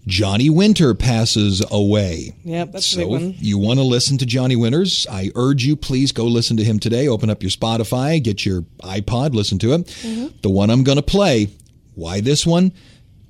Johnny 0.09 0.49
Winter 0.49 0.93
passes 0.95 1.63
away. 1.69 2.35
Yep, 2.43 2.71
that's 2.71 2.87
a 2.87 2.95
so 2.95 2.97
big 3.01 3.07
one. 3.07 3.23
if 3.31 3.43
you 3.43 3.57
want 3.57 3.79
to 3.79 3.83
listen 3.85 4.17
to 4.17 4.25
Johnny 4.25 4.55
Winters, 4.55 5.05
I 5.09 5.31
urge 5.35 5.63
you, 5.63 5.75
please 5.75 6.11
go 6.11 6.25
listen 6.25 6.57
to 6.57 6.63
him 6.63 6.79
today. 6.79 7.07
Open 7.07 7.29
up 7.29 7.43
your 7.43 7.51
Spotify, 7.51 8.21
get 8.21 8.45
your 8.45 8.63
iPod, 8.81 9.33
listen 9.35 9.59
to 9.59 9.73
it. 9.73 9.85
Mm-hmm. 9.85 10.37
The 10.41 10.49
one 10.49 10.69
I'm 10.69 10.83
going 10.83 10.97
to 10.97 11.01
play, 11.03 11.49
why 11.95 12.21
this 12.21 12.45
one? 12.45 12.73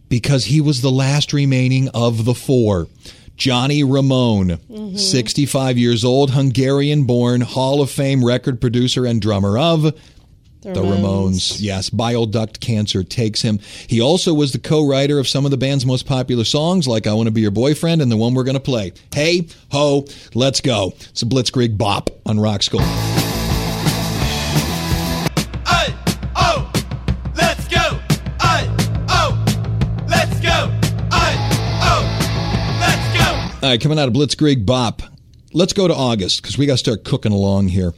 Because 0.08 0.46
he 0.46 0.62
was 0.62 0.82
the 0.82 0.90
last 0.90 1.34
remaining 1.34 1.90
of 1.90 2.24
the 2.26 2.34
four. 2.34 2.88
Johnny 3.36 3.84
Ramone, 3.84 4.58
Mm-hmm. 4.70 4.96
65 4.98 5.78
years 5.78 6.04
old, 6.06 6.32
Hungarian 6.32 7.04
born, 7.06 7.42
Hall 7.42 7.82
of 7.82 7.92
Fame 7.92 8.24
record 8.24 8.60
producer 8.62 9.06
and 9.06 9.22
drummer 9.22 9.58
of 9.58 9.94
the 10.62 10.82
Ramones. 10.82 11.58
Yes, 11.62 11.90
bile 11.90 12.26
duct 12.26 12.60
cancer 12.60 13.04
takes 13.04 13.42
him. 13.42 13.60
He 13.88 14.02
also 14.02 14.34
was 14.34 14.52
the 14.52 14.60
co-writer 14.60 15.18
of 15.20 15.28
some 15.28 15.46
of 15.46 15.52
the 15.52 15.58
band's 15.58 15.86
most 15.86 16.06
popular 16.06 16.44
songs, 16.44 16.88
like 16.88 17.08
"I 17.08 17.14
Want 17.14 17.28
to 17.28 17.32
Be 17.32 17.42
Your 17.42 17.52
Boyfriend" 17.52 18.02
and 18.02 18.12
the 18.12 18.18
one 18.18 18.34
we're 18.34 18.44
going 18.44 18.56
to 18.56 18.60
play. 18.60 18.92
Hey 19.14 19.48
ho, 19.72 20.06
let's 20.34 20.62
go! 20.62 20.94
It's 21.10 21.22
a 21.22 21.26
Blitzkrieg 21.26 21.78
bop 21.78 22.10
on 22.26 22.40
Rock 22.40 22.64
School. 22.64 22.82
Aye, 25.66 25.94
oh, 26.36 26.72
let's 27.36 27.68
go. 27.68 28.00
Aye, 28.40 28.68
oh, 29.10 29.46
let's 30.10 30.40
go. 30.40 30.72
Aye, 31.12 31.38
oh, 31.82 32.04
let's 32.80 33.18
go. 33.18 33.66
All 33.66 33.72
right, 33.72 33.82
coming 33.82 34.00
out 34.00 34.08
of 34.08 34.14
Blitzkrieg 34.14 34.66
bop. 34.66 35.04
Let's 35.52 35.74
go 35.74 35.88
to 35.88 35.96
August 35.96 36.42
because 36.42 36.58
we 36.58 36.66
got 36.68 36.74
to 36.74 36.78
start 36.78 37.04
cooking 37.04 37.32
along 37.32 37.70
here. 37.70 37.94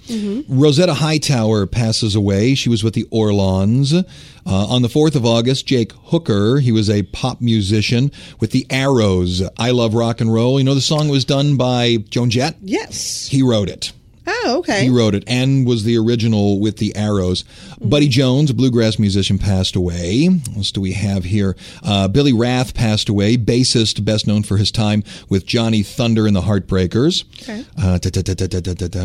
Rosetta 0.47 0.93
Hightower 0.93 1.65
passes 1.67 2.15
away. 2.15 2.55
She 2.55 2.69
was 2.69 2.83
with 2.83 2.93
the 2.93 3.05
Orlons. 3.11 3.93
Uh, 3.93 4.03
on 4.45 4.81
the 4.81 4.87
4th 4.87 5.15
of 5.15 5.25
August, 5.25 5.67
Jake 5.67 5.91
Hooker, 6.05 6.59
he 6.59 6.71
was 6.71 6.89
a 6.89 7.03
pop 7.03 7.41
musician 7.41 8.11
with 8.39 8.51
the 8.51 8.65
Arrows. 8.69 9.43
I 9.57 9.71
Love 9.71 9.93
Rock 9.93 10.21
and 10.21 10.33
Roll. 10.33 10.59
You 10.59 10.63
know 10.63 10.73
the 10.75 10.81
song 10.81 11.09
was 11.09 11.25
done 11.25 11.57
by 11.57 11.97
Joan 12.09 12.29
Jett? 12.29 12.55
Yes. 12.61 13.27
He 13.27 13.43
wrote 13.43 13.69
it. 13.69 13.91
Oh, 14.33 14.55
okay. 14.59 14.83
He 14.83 14.89
wrote 14.89 15.13
it 15.15 15.23
and 15.27 15.65
was 15.67 15.83
the 15.83 15.97
original 15.97 16.59
with 16.59 16.77
the 16.77 16.95
Arrows. 16.95 17.43
Buddy 17.81 18.07
Jones, 18.07 18.49
a 18.49 18.53
bluegrass 18.53 18.97
musician, 18.97 19.37
passed 19.37 19.75
away. 19.75 20.27
What 20.27 20.57
else 20.57 20.71
do 20.71 20.81
we 20.81 20.93
have 20.93 21.25
here? 21.25 21.55
Uh, 21.83 22.07
Billy 22.07 22.33
Rath 22.33 22.73
passed 22.73 23.09
away, 23.09 23.37
bassist, 23.37 24.03
best 24.05 24.27
known 24.27 24.43
for 24.43 24.57
his 24.57 24.71
time 24.71 25.03
with 25.29 25.45
Johnny 25.45 25.83
Thunder 25.83 26.27
and 26.27 26.35
the 26.35 26.41
Heartbreakers. 26.41 27.23
Okay. 27.41 27.65
Uh. 27.81 27.99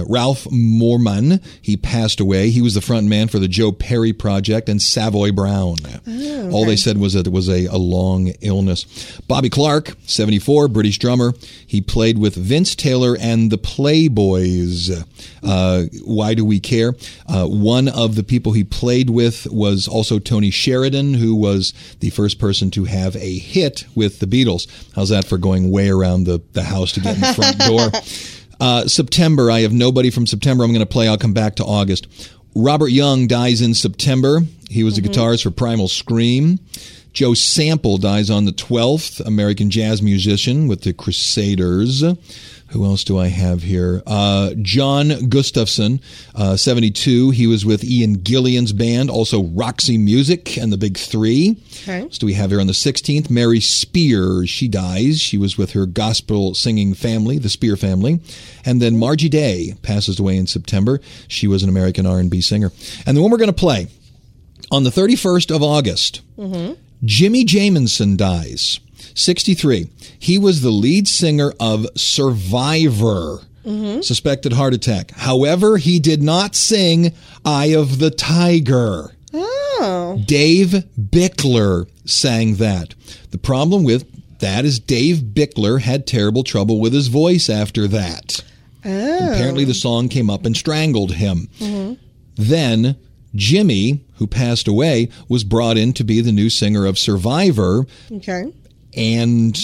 Ralph 0.08 0.46
Morman, 0.50 1.40
he 1.60 1.76
passed 1.76 2.20
away. 2.20 2.50
He 2.50 2.62
was 2.62 2.74
the 2.74 2.80
front 2.80 3.06
man 3.08 3.28
for 3.28 3.38
the 3.38 3.48
Joe 3.48 3.72
Perry 3.72 4.12
Project 4.12 4.68
and 4.68 4.80
Savoy 4.80 5.32
Brown. 5.32 5.76
All 6.52 6.64
they 6.64 6.76
said 6.76 6.98
was 6.98 7.14
that 7.14 7.26
it 7.26 7.32
was 7.32 7.48
a, 7.48 7.66
a 7.66 7.76
long 7.78 8.28
illness. 8.40 8.84
Bobby 9.26 9.50
Clark, 9.50 9.94
74, 10.06 10.68
British 10.68 10.98
drummer. 10.98 11.32
He 11.66 11.80
played 11.80 12.18
with 12.18 12.34
Vince 12.36 12.74
Taylor 12.74 13.16
and 13.18 13.50
the 13.50 13.58
Playboys. 13.58 15.04
Uh, 15.42 15.84
why 16.04 16.34
do 16.34 16.44
we 16.44 16.60
care? 16.60 16.94
Uh, 17.28 17.46
one 17.46 17.88
of 17.88 18.14
the 18.14 18.22
people 18.22 18.52
he 18.52 18.64
played 18.64 19.10
with 19.10 19.46
was 19.50 19.88
also 19.88 20.18
Tony 20.18 20.50
Sheridan, 20.50 21.14
who 21.14 21.34
was 21.34 21.72
the 22.00 22.10
first 22.10 22.38
person 22.38 22.70
to 22.72 22.84
have 22.84 23.16
a 23.16 23.38
hit 23.38 23.84
with 23.94 24.18
the 24.20 24.26
Beatles. 24.26 24.66
How's 24.94 25.10
that 25.10 25.24
for 25.24 25.38
going 25.38 25.70
way 25.70 25.88
around 25.88 26.24
the, 26.24 26.42
the 26.52 26.62
house 26.64 26.92
to 26.92 27.00
get 27.00 27.14
in 27.14 27.20
the 27.20 27.34
front 27.34 27.58
door? 27.66 27.90
Uh, 28.58 28.86
September, 28.86 29.50
I 29.50 29.60
have 29.60 29.72
nobody 29.72 30.10
from 30.10 30.26
September 30.26 30.64
I'm 30.64 30.70
going 30.70 30.80
to 30.80 30.86
play. 30.86 31.08
I'll 31.08 31.18
come 31.18 31.34
back 31.34 31.56
to 31.56 31.64
August. 31.64 32.06
Robert 32.54 32.88
Young 32.88 33.26
dies 33.26 33.60
in 33.60 33.74
September. 33.74 34.40
He 34.70 34.82
was 34.82 34.96
a 34.96 35.02
guitarist 35.02 35.42
for 35.42 35.50
Primal 35.50 35.88
Scream. 35.88 36.58
Joe 37.12 37.34
Sample 37.34 37.98
dies 37.98 38.30
on 38.30 38.44
the 38.44 38.52
12th, 38.52 39.24
American 39.26 39.70
jazz 39.70 40.02
musician 40.02 40.68
with 40.68 40.82
the 40.82 40.92
Crusaders. 40.92 42.02
Who 42.76 42.84
else 42.84 43.04
do 43.04 43.18
I 43.18 43.28
have 43.28 43.62
here? 43.62 44.02
Uh, 44.06 44.50
John 44.60 45.30
Gustafson, 45.30 45.98
uh, 46.34 46.58
72. 46.58 47.30
He 47.30 47.46
was 47.46 47.64
with 47.64 47.82
Ian 47.82 48.22
Gillan's 48.22 48.74
band, 48.74 49.08
also 49.08 49.44
Roxy 49.44 49.96
Music 49.96 50.58
and 50.58 50.70
the 50.70 50.76
Big 50.76 50.98
Three. 50.98 51.56
Okay. 51.82 52.00
What 52.00 52.04
else 52.08 52.18
do 52.18 52.26
we 52.26 52.34
have 52.34 52.50
here 52.50 52.60
on 52.60 52.66
the 52.66 52.74
16th? 52.74 53.30
Mary 53.30 53.60
Spear, 53.60 54.46
she 54.46 54.68
dies. 54.68 55.22
She 55.22 55.38
was 55.38 55.56
with 55.56 55.72
her 55.72 55.86
gospel 55.86 56.52
singing 56.52 56.92
family, 56.92 57.38
the 57.38 57.48
Spear 57.48 57.78
family. 57.78 58.20
And 58.66 58.82
then 58.82 58.98
Margie 58.98 59.30
Day 59.30 59.72
passes 59.80 60.18
away 60.20 60.36
in 60.36 60.46
September. 60.46 61.00
She 61.28 61.46
was 61.46 61.62
an 61.62 61.70
American 61.70 62.04
R&B 62.04 62.42
singer. 62.42 62.72
And 63.06 63.16
the 63.16 63.22
one 63.22 63.30
we're 63.30 63.38
going 63.38 63.48
to 63.48 63.54
play 63.54 63.88
on 64.70 64.84
the 64.84 64.90
31st 64.90 65.54
of 65.54 65.62
August, 65.62 66.20
Jimi 67.02 67.46
Jamison 67.46 68.16
dies. 68.18 68.80
63. 69.16 69.88
He 70.18 70.38
was 70.38 70.60
the 70.60 70.70
lead 70.70 71.08
singer 71.08 71.52
of 71.58 71.86
Survivor. 71.96 73.40
Mm-hmm. 73.64 74.02
Suspected 74.02 74.52
heart 74.52 74.74
attack. 74.74 75.10
However, 75.10 75.76
he 75.76 75.98
did 75.98 76.22
not 76.22 76.54
sing 76.54 77.12
Eye 77.44 77.74
of 77.74 77.98
the 77.98 78.10
Tiger. 78.10 79.10
Oh. 79.34 80.22
Dave 80.24 80.84
Bickler 80.98 81.88
sang 82.04 82.56
that. 82.56 82.94
The 83.32 83.38
problem 83.38 83.82
with 83.82 84.04
that 84.38 84.64
is 84.64 84.78
Dave 84.78 85.16
Bickler 85.18 85.80
had 85.80 86.06
terrible 86.06 86.44
trouble 86.44 86.78
with 86.78 86.92
his 86.92 87.08
voice 87.08 87.50
after 87.50 87.88
that. 87.88 88.44
Oh. 88.84 89.32
Apparently, 89.32 89.64
the 89.64 89.74
song 89.74 90.08
came 90.08 90.30
up 90.30 90.46
and 90.46 90.56
strangled 90.56 91.14
him. 91.14 91.48
Mm-hmm. 91.58 91.94
Then 92.36 92.96
Jimi, 93.34 94.00
who 94.18 94.26
passed 94.28 94.68
away, 94.68 95.08
was 95.28 95.42
brought 95.42 95.76
in 95.76 95.92
to 95.94 96.04
be 96.04 96.20
the 96.20 96.32
new 96.32 96.50
singer 96.50 96.86
of 96.86 96.98
Survivor, 96.98 97.86
Okay. 98.12 98.52
And 98.96 99.56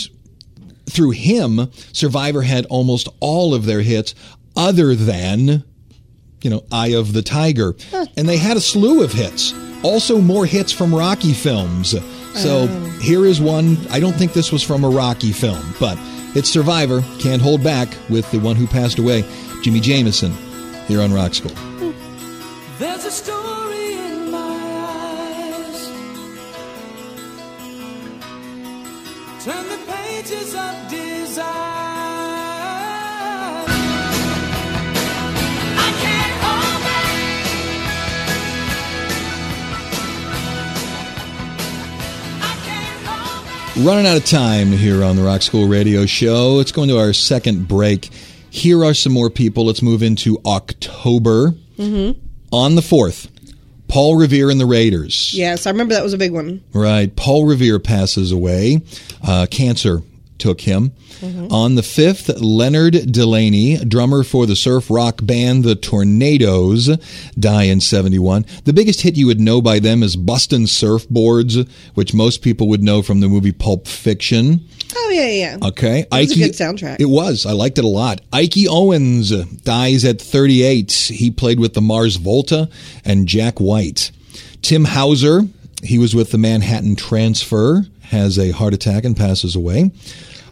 through 0.89 1.11
him, 1.11 1.71
Survivor 1.93 2.43
had 2.43 2.67
almost 2.67 3.09
all 3.21 3.55
of 3.55 3.65
their 3.65 3.81
hits, 3.81 4.15
other 4.57 4.95
than, 4.95 5.65
you 6.43 6.51
know, 6.51 6.63
Eye 6.71 6.95
of 6.95 7.13
the 7.13 7.23
Tiger, 7.23 7.75
and 8.17 8.29
they 8.29 8.37
had 8.37 8.57
a 8.57 8.61
slew 8.61 9.03
of 9.03 9.13
hits. 9.13 9.55
Also, 9.83 10.21
more 10.21 10.47
hits 10.47 10.71
from 10.71 10.95
Rocky 10.95 11.33
films. 11.33 11.95
So 12.35 12.65
um. 12.65 13.01
here 13.01 13.27
is 13.27 13.41
one. 13.41 13.77
I 13.91 14.01
don't 14.01 14.15
think 14.15 14.33
this 14.33 14.53
was 14.53 14.63
from 14.63 14.85
a 14.85 14.89
Rocky 14.89 15.33
film, 15.33 15.75
but 15.81 15.99
it's 16.35 16.49
Survivor. 16.49 17.03
Can't 17.19 17.43
hold 17.43 17.65
back 17.65 17.89
with 18.09 18.31
the 18.31 18.39
one 18.39 18.57
who 18.57 18.67
passed 18.67 18.99
away, 18.99 19.23
Jimi 19.63 19.83
Jamison, 19.83 20.33
here 20.87 21.01
on 21.01 21.13
Rock 21.13 21.35
School. 21.35 21.55
There's 22.79 23.05
a 23.05 23.11
story 23.11 23.72
the 30.33 30.39
pages 30.39 30.55
of 30.55 30.89
desire. 30.89 31.45
I 35.77 35.93
can't 36.01 36.33
hold 36.43 36.83
back. 36.83 37.17
I 42.41 42.57
can't 42.65 43.07
hold 43.07 43.45
back. 43.45 43.87
Running 43.87 44.07
out 44.07 44.17
of 44.17 44.25
time 44.25 44.69
here 44.69 45.05
on 45.05 45.17
the 45.17 45.23
Rock 45.23 45.43
School 45.43 45.69
Radio 45.69 46.07
Show. 46.07 46.55
Let's 46.55 46.73
go 46.73 46.83
into 46.83 46.99
our 46.99 47.13
second 47.13 47.69
break. 47.69 48.07
Here 48.51 48.85
are 48.85 48.95
some 48.95 49.13
more 49.13 49.31
people. 49.31 49.67
Let's 49.67 49.83
move 49.83 50.03
into 50.03 50.39
October. 50.47 51.55
On 52.53 52.75
the 52.77 52.83
4th, 52.83 53.29
Paul 53.89 54.17
Revere 54.17 54.51
and 54.51 54.61
the 54.61 54.67
Raiders. 54.67 55.35
Yes, 55.35 55.67
I 55.67 55.71
remember 55.71 55.95
that 55.95 56.03
was 56.05 56.13
a 56.13 56.19
big 56.19 56.31
one. 56.31 56.63
Right. 56.73 57.15
Paul 57.17 57.45
Revere 57.47 57.81
passes 57.81 58.31
away. 58.31 58.83
Uh, 59.27 59.47
cancer 59.51 60.03
took 60.43 60.63
him. 60.63 60.91
Mm-hmm. 61.21 61.53
On 61.53 61.77
the 61.77 61.83
5th, 61.83 62.37
Leonard 62.41 63.13
Delaney, 63.13 63.77
drummer 63.85 64.25
for 64.25 64.45
the 64.45 64.57
surf 64.57 64.91
rock 64.91 65.21
band 65.23 65.63
The 65.63 65.77
Tornadoes, 65.77 66.99
die 67.39 67.63
in 67.65 67.81
71. 67.81 68.45
The 68.65 68.73
biggest 68.73 69.03
hit 69.03 69.17
you 69.17 69.29
would 69.29 69.41
know 69.41 69.63
by 69.63 69.79
them 69.79 70.03
is 70.03 70.17
Bustin' 70.17 70.65
Surfboards, 70.65 71.69
which 71.95 72.13
most 72.13 72.43
people 72.43 72.69
would 72.69 72.83
know 72.83 73.03
from 73.03 73.21
the 73.21 73.29
movie 73.29 73.53
Pulp 73.53 73.87
Fiction. 73.87 74.67
Oh 74.97 75.11
yeah, 75.11 75.29
yeah. 75.29 75.69
Okay. 75.69 76.07
was 76.11 76.33
a 76.33 76.39
good 76.39 76.53
soundtrack. 76.53 76.97
It 76.99 77.09
was. 77.09 77.47
I 77.47 77.53
liked 77.53 77.79
it 77.79 77.85
a 77.85 77.89
lot. 77.89 78.21
Ike 78.33 78.67
Owens 78.69 79.31
dies 79.63 80.05
at 80.05 80.21
38. 80.21 80.91
He 80.93 81.31
played 81.31 81.61
with 81.61 81.75
the 81.75 81.81
Mars 81.81 82.17
Volta 82.17 82.69
and 83.05 83.29
Jack 83.29 83.61
White. 83.61 84.11
Tim 84.61 84.87
Hauser, 84.87 85.43
he 85.85 85.99
was 85.99 86.17
with 86.17 86.33
the 86.33 86.39
Manhattan 86.39 86.97
Transfer, 86.97 87.87
has 88.13 88.39
a 88.39 88.51
heart 88.51 88.75
attack 88.75 89.05
and 89.05 89.17
passes 89.17 89.57
away. 89.57 89.91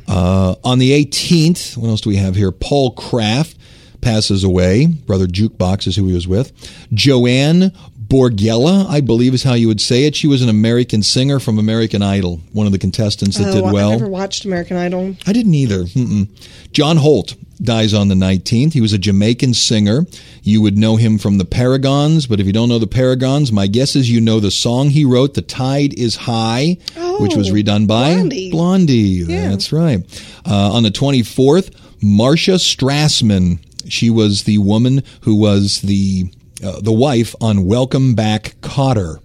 Uh, 0.09 0.55
on 0.65 0.79
the 0.79 0.91
18th, 1.05 1.77
what 1.77 1.89
else 1.89 2.01
do 2.01 2.11
we 2.11 2.17
have 2.17 2.35
here? 2.35 2.53
Paul 2.53 2.93
Craft 2.93 3.57
passes 4.01 4.45
away. 4.45 4.87
Brother 4.87 5.27
Jukebox 5.27 5.87
is 5.87 5.97
who 5.97 6.07
he 6.07 6.15
was 6.15 6.27
with. 6.27 6.53
Joanne 6.93 7.73
Borgella, 8.11 8.87
I 8.88 9.01
believe 9.01 9.35
is 9.35 9.44
how 9.44 9.55
you 9.55 9.68
would 9.68 9.81
say 9.81 10.05
it. 10.05 10.16
She 10.16 10.27
was 10.27 10.42
an 10.42 10.49
American 10.49 11.03
singer 11.03 11.38
from 11.38 11.59
American 11.61 12.03
Idol, 12.03 12.40
one 12.53 12.66
of 12.66 12.73
the 12.73 12.79
contestants 12.79 13.38
that 13.38 13.53
did 13.53 13.62
Oh, 13.64 13.73
well. 13.73 13.90
I 13.90 13.92
never 13.92 14.09
watched 14.09 14.44
American 14.44 14.77
Idol. 14.77 15.14
I 15.27 15.33
didn't 15.33 15.55
either. 15.55 15.85
Mm-mm. 15.85 16.27
John 16.73 16.96
Holt 16.96 17.37
dies 17.62 17.94
on 17.94 18.09
the 18.09 18.16
19th. 18.16 18.73
He 18.73 18.81
was 18.81 18.92
a 18.92 18.99
Jamaican 18.99 19.55
singer. 19.55 20.07
You 20.42 20.61
would 20.61 20.77
know 20.77 20.96
him 20.96 21.18
from 21.18 21.38
the 21.38 21.44
Paragons, 21.44 22.27
but 22.27 22.40
if 22.40 22.46
you 22.46 22.53
don't 22.53 22.68
know 22.68 22.81
the 22.81 22.87
Paragons, 22.88 23.53
my 23.53 23.68
guess 23.68 23.94
is 23.94 24.11
you 24.11 24.20
know 24.20 24.40
the 24.40 24.51
song 24.51 24.90
he 24.90 25.05
wrote, 25.05 25.35
The 25.35 25.42
Tide 25.42 25.94
is 25.96 26.16
High, 26.16 26.79
which 27.20 27.37
was 27.37 27.51
Oh, 27.51 27.55
redone 27.55 27.87
by 27.87 28.14
Blondie. 28.14 28.51
Blondie. 28.51 28.94
Yeah. 29.29 29.51
That's 29.51 29.73
right. 29.73 30.01
Uh, 30.44 30.73
on 30.73 30.83
the 30.83 30.90
24th, 30.90 31.75
Marcia 32.03 32.53
Strassman. 32.59 33.61
She 33.88 34.11
was 34.11 34.44
the 34.44 34.59
woman 34.59 35.03
who 35.23 35.37
was 35.37 35.81
the 35.83 36.31
uh, 36.62 36.81
the 36.81 36.92
wife 36.92 37.35
on 37.40 37.66
Welcome 37.66 38.14
Back 38.14 38.57
Kotter. 38.61 39.20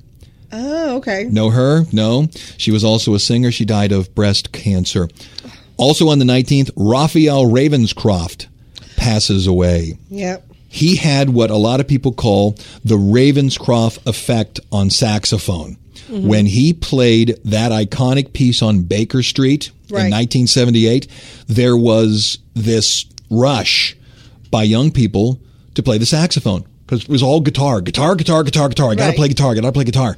Oh, 0.52 0.98
okay. 0.98 1.26
Know 1.26 1.50
her? 1.50 1.84
No. 1.92 2.28
She 2.58 2.72
was 2.72 2.84
also 2.84 3.14
a 3.14 3.20
singer. 3.20 3.52
She 3.52 3.66
died 3.66 3.92
of 3.92 4.14
breast 4.16 4.52
cancer. 4.52 5.10
Also 5.78 6.10
on 6.10 6.20
the 6.20 6.26
19th, 6.26 6.72
Raphael 6.78 7.46
Ravenscroft 7.46 8.48
passes 8.96 9.48
away. 9.48 9.98
Yep. 10.10 10.46
He 10.68 10.96
had 10.96 11.30
what 11.30 11.50
a 11.50 11.58
lot 11.58 11.80
of 11.80 11.88
people 11.88 12.14
call 12.14 12.52
the 12.84 12.96
Ravenscroft 12.96 14.06
effect 14.08 14.60
on 14.72 14.90
saxophone. 14.90 15.78
Mm-hmm. 16.08 16.28
When 16.28 16.46
he 16.46 16.74
played 16.74 17.38
that 17.46 17.72
iconic 17.72 18.34
piece 18.34 18.62
on 18.62 18.84
Baker 18.84 19.24
Street 19.24 19.72
in 19.90 19.96
1978, 19.96 21.08
there 21.48 21.76
was 21.76 22.40
this 22.54 23.06
rush 23.30 23.98
by 24.52 24.64
young 24.64 24.92
people 24.92 25.40
to 25.74 25.84
play 25.84 25.98
the 25.98 26.06
saxophone 26.06 26.66
because 26.86 27.04
it 27.04 27.10
was 27.10 27.24
all 27.24 27.40
guitar, 27.40 27.82
guitar, 27.82 28.16
guitar, 28.16 28.44
guitar, 28.44 28.70
guitar. 28.70 28.92
I 28.92 28.96
got 28.96 29.04
to 29.06 29.10
Right. 29.10 29.18
play 29.18 29.28
guitar, 29.30 29.52
I 29.52 29.56
got 29.56 29.62
to 29.62 29.72
play 29.72 29.84
guitar. 29.84 30.18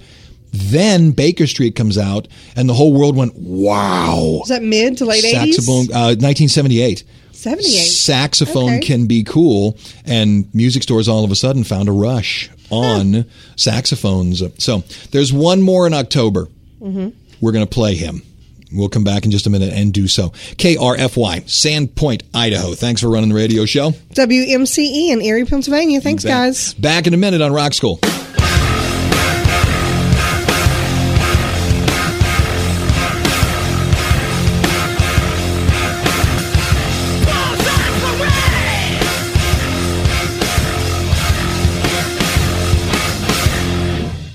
Then 0.54 1.12
Baker 1.12 1.46
Street 1.48 1.76
comes 1.76 1.98
out, 1.98 2.28
and 2.56 2.70
the 2.70 2.74
whole 2.74 2.94
world 2.94 3.16
went, 3.16 3.36
"Wow!" 3.38 4.38
Was 4.40 4.50
that 4.50 4.64
mid 4.64 4.98
to 4.98 5.06
late 5.06 5.24
80s? 5.26 5.56
Saxophone, 5.56 5.86
uh, 5.94 6.16
1978. 6.20 7.04
78. 7.34 7.68
Saxophone 7.86 8.70
Okay. 8.78 8.80
can 8.80 9.06
be 9.06 9.24
cool, 9.24 9.78
and 10.06 10.46
music 10.54 10.84
stores 10.84 11.08
all 11.08 11.24
of 11.24 11.32
a 11.32 11.36
sudden 11.36 11.64
found 11.64 11.90
a 11.90 11.92
rush 11.92 12.50
on 12.70 13.26
saxophones. 13.56 14.42
So 14.58 14.84
there's 15.12 15.32
one 15.34 15.62
more 15.62 15.86
in 15.86 15.94
October. 15.94 16.48
Mm-hmm. 16.82 17.10
We're 17.42 17.52
going 17.52 17.66
to 17.66 17.70
play 17.70 17.96
him. 17.96 18.24
We'll 18.72 18.90
come 18.90 19.04
back 19.04 19.26
in 19.26 19.32
just 19.32 19.48
a 19.48 19.50
minute 19.50 19.74
and 19.74 19.94
do 19.94 20.08
so. 20.08 20.30
KRFY, 20.30 21.44
Sandpoint, 21.46 22.24
Idaho. 22.34 22.74
Thanks 22.74 23.02
for 23.02 23.10
running 23.10 23.30
the 23.30 23.36
radio 23.36 23.66
show. 23.66 23.92
WMCE 24.14 24.78
E 24.80 25.12
in 25.12 25.22
Erie, 25.22 25.46
Pennsylvania. 25.46 26.02
Thanks, 26.02 26.24
Back- 26.24 26.32
guys. 26.32 26.74
Back 26.74 27.08
in 27.08 27.14
a 27.14 27.18
minute 27.18 27.42
on 27.42 27.54
Rock 27.54 27.74
School. 27.74 28.00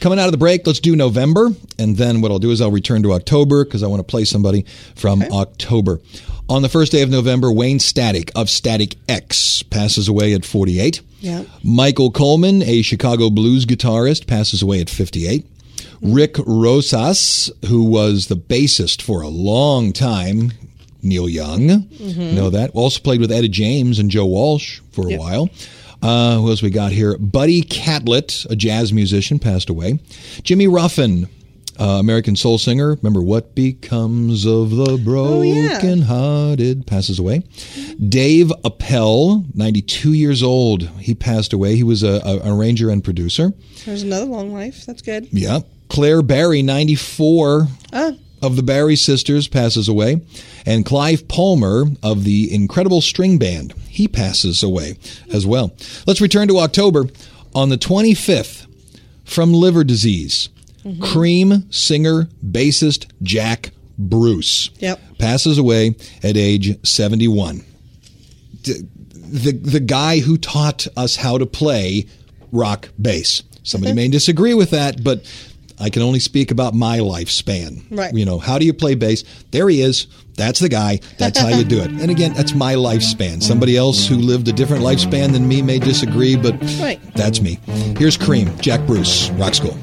Coming 0.03 0.19
out 0.19 0.27
of 0.27 0.33
the 0.33 0.38
break, 0.38 0.67
let's 0.67 0.81
do 0.81 0.97
November, 0.97 1.51
and 1.79 1.97
then 1.97 2.23
what 2.23 2.33
I'll 2.33 2.41
do 2.41 2.51
is 2.51 2.61
I'll 2.61 2.73
return 2.73 3.05
to 3.05 3.12
October 3.12 3.65
because 3.65 3.85
I 3.85 3.87
want 3.87 4.01
to 4.01 4.05
play 4.05 4.25
somebody 4.25 4.67
from 4.97 5.23
October. 5.23 6.01
On 6.49 6.61
the 6.61 6.69
first 6.69 6.91
day 6.91 7.03
of 7.03 7.09
November, 7.09 7.53
Wayne 7.53 7.79
Static 7.79 8.33
of 8.35 8.51
Static 8.51 8.97
X 9.09 9.62
passes 9.62 10.09
away 10.09 10.35
at 10.35 10.45
48. 10.45 11.03
Yeah. 11.21 11.45
Michael 11.62 12.11
Coleman, 12.11 12.62
a 12.62 12.83
Chicago 12.83 13.31
blues 13.31 13.65
guitarist, 13.65 14.27
passes 14.27 14.61
away 14.61 14.81
at 14.81 14.91
58. 14.91 15.47
Rick 16.01 16.35
Rosas, 16.49 17.53
who 17.69 17.85
was 17.85 18.27
the 18.27 18.35
bassist 18.35 19.03
for 19.03 19.23
a 19.23 19.29
long 19.29 19.93
time, 19.93 20.51
Neil 21.01 21.29
Young, 21.29 21.69
mm-hmm. 21.69 22.35
know 22.35 22.51
that. 22.51 22.73
Also 22.75 23.01
played 23.01 23.21
with 23.21 23.31
Etta 23.31 23.47
James 23.47 24.01
and 24.01 24.11
Joe 24.11 24.27
Walsh 24.27 24.81
for 24.91 25.09
a 25.09 25.17
while. 25.17 25.49
Uh, 26.03 26.38
who 26.38 26.51
else 26.51 26.62
we 26.62 26.71
got 26.71 26.93
here? 26.93 27.17
Buddy 27.19 27.62
Catlett, 27.62 28.45
a 28.51 28.57
jazz 28.57 28.93
musician, 28.93 29.38
passed 29.38 29.71
away. 29.71 30.01
Jimmy 30.43 30.67
Ruffin, 30.67 31.29
uh, 31.79 31.85
American 32.01 32.37
soul 32.37 32.59
singer. 32.59 32.95
Remember 32.97 33.23
what 33.23 33.55
becomes 33.55 34.45
of 34.45 34.71
the 34.71 34.97
yeah. 34.97 35.05
broken 35.05 36.03
hearted? 36.03 36.87
Passes 36.87 37.19
away. 37.19 37.43
Dave 38.09 38.53
Appell, 38.65 39.45
92 39.55 40.12
years 40.12 40.43
old. 40.43 40.83
He 40.99 41.15
passed 41.15 41.53
away. 41.53 41.77
He 41.77 41.85
was 41.85 42.03
a, 42.03 42.21
a, 42.25 42.41
an 42.41 42.49
arranger 42.53 42.91
and 42.91 43.03
producer. 43.03 43.53
There's 43.85 44.03
another 44.03 44.27
long 44.27 44.53
life. 44.53 44.85
That's 44.87 45.03
good. 45.03 45.29
Yeah. 45.31 45.61
Claire 45.88 46.23
Barry, 46.23 46.62
94 46.62 47.69
Ah, 47.93 48.12
of 48.42 48.57
the 48.57 48.62
Barry 48.62 48.96
sisters, 48.96 49.48
passes 49.48 49.88
away. 49.88 50.20
And 50.66 50.85
Clive 50.85 51.28
Palmer 51.28 51.85
of 52.02 52.24
the 52.24 52.52
Incredible 52.52 53.00
String 53.00 53.38
Band, 53.38 53.72
he 53.88 54.09
passes 54.09 54.62
away 54.62 54.96
as 55.33 55.46
well. 55.46 55.74
Let's 56.07 56.20
return 56.20 56.48
to 56.48 56.59
October. 56.59 57.07
On 57.55 57.68
the 57.68 57.76
25th, 57.76 58.66
from 59.24 59.52
liver 59.52 59.85
disease, 59.85 60.48
mm-hmm. 60.85 61.02
Cream 61.02 61.70
singer, 61.70 62.28
bassist 62.44 63.07
Jack 63.22 63.70
Bruce 63.98 64.70
Yep. 64.78 65.00
passes 65.18 65.59
away 65.59 65.94
at 66.22 66.37
age 66.37 66.85
71 66.85 67.64
the 69.33 69.52
the 69.52 69.81
guy 69.81 70.20
who 70.20 70.37
taught 70.37 70.87
us 70.96 71.16
how 71.16 71.38
to 71.38 71.46
play 71.46 72.07
rock 72.52 72.90
bass. 73.00 73.42
Somebody 73.62 73.94
may 73.94 74.09
disagree 74.09 74.55
with 74.55 74.70
that, 74.70 75.02
but 75.02 75.24
I 75.83 75.90
can 75.90 76.03
only 76.03 76.21
speak 76.21 76.51
about 76.53 76.75
my 76.75 76.99
lifespan. 76.99 77.83
Right. 77.90 78.14
You 78.14 78.25
know, 78.25 78.38
how 78.38 78.59
do 78.59 78.64
you 78.64 78.73
play 78.73 78.95
bass? 78.95 79.25
There 79.51 79.68
he 79.68 79.83
is. 79.83 80.07
That's 80.37 80.61
the 80.61 80.68
guy. 80.68 81.01
That's 81.18 81.38
how 81.38 81.49
you 81.49 81.64
do 81.64 81.81
it. 81.81 81.90
And 81.90 82.11
again, 82.11 82.33
that's 82.33 82.55
my 82.55 82.75
lifespan. 82.75 83.42
Somebody 83.42 83.77
else 83.77 84.07
who 84.07 84.14
lived 84.16 84.49
a 84.49 84.53
different 84.53 84.83
lifespan 84.85 85.33
than 85.33 85.47
me 85.47 85.61
may 85.61 85.79
disagree, 85.79 86.37
but 86.37 86.55
Right. 86.81 87.01
that's 87.14 87.40
me. 87.42 87.59
Here's 87.99 88.16
Cream, 88.16 88.51
Jack 88.61 88.87
Bruce, 88.87 89.29
Rock 89.31 89.55
School. 89.55 89.77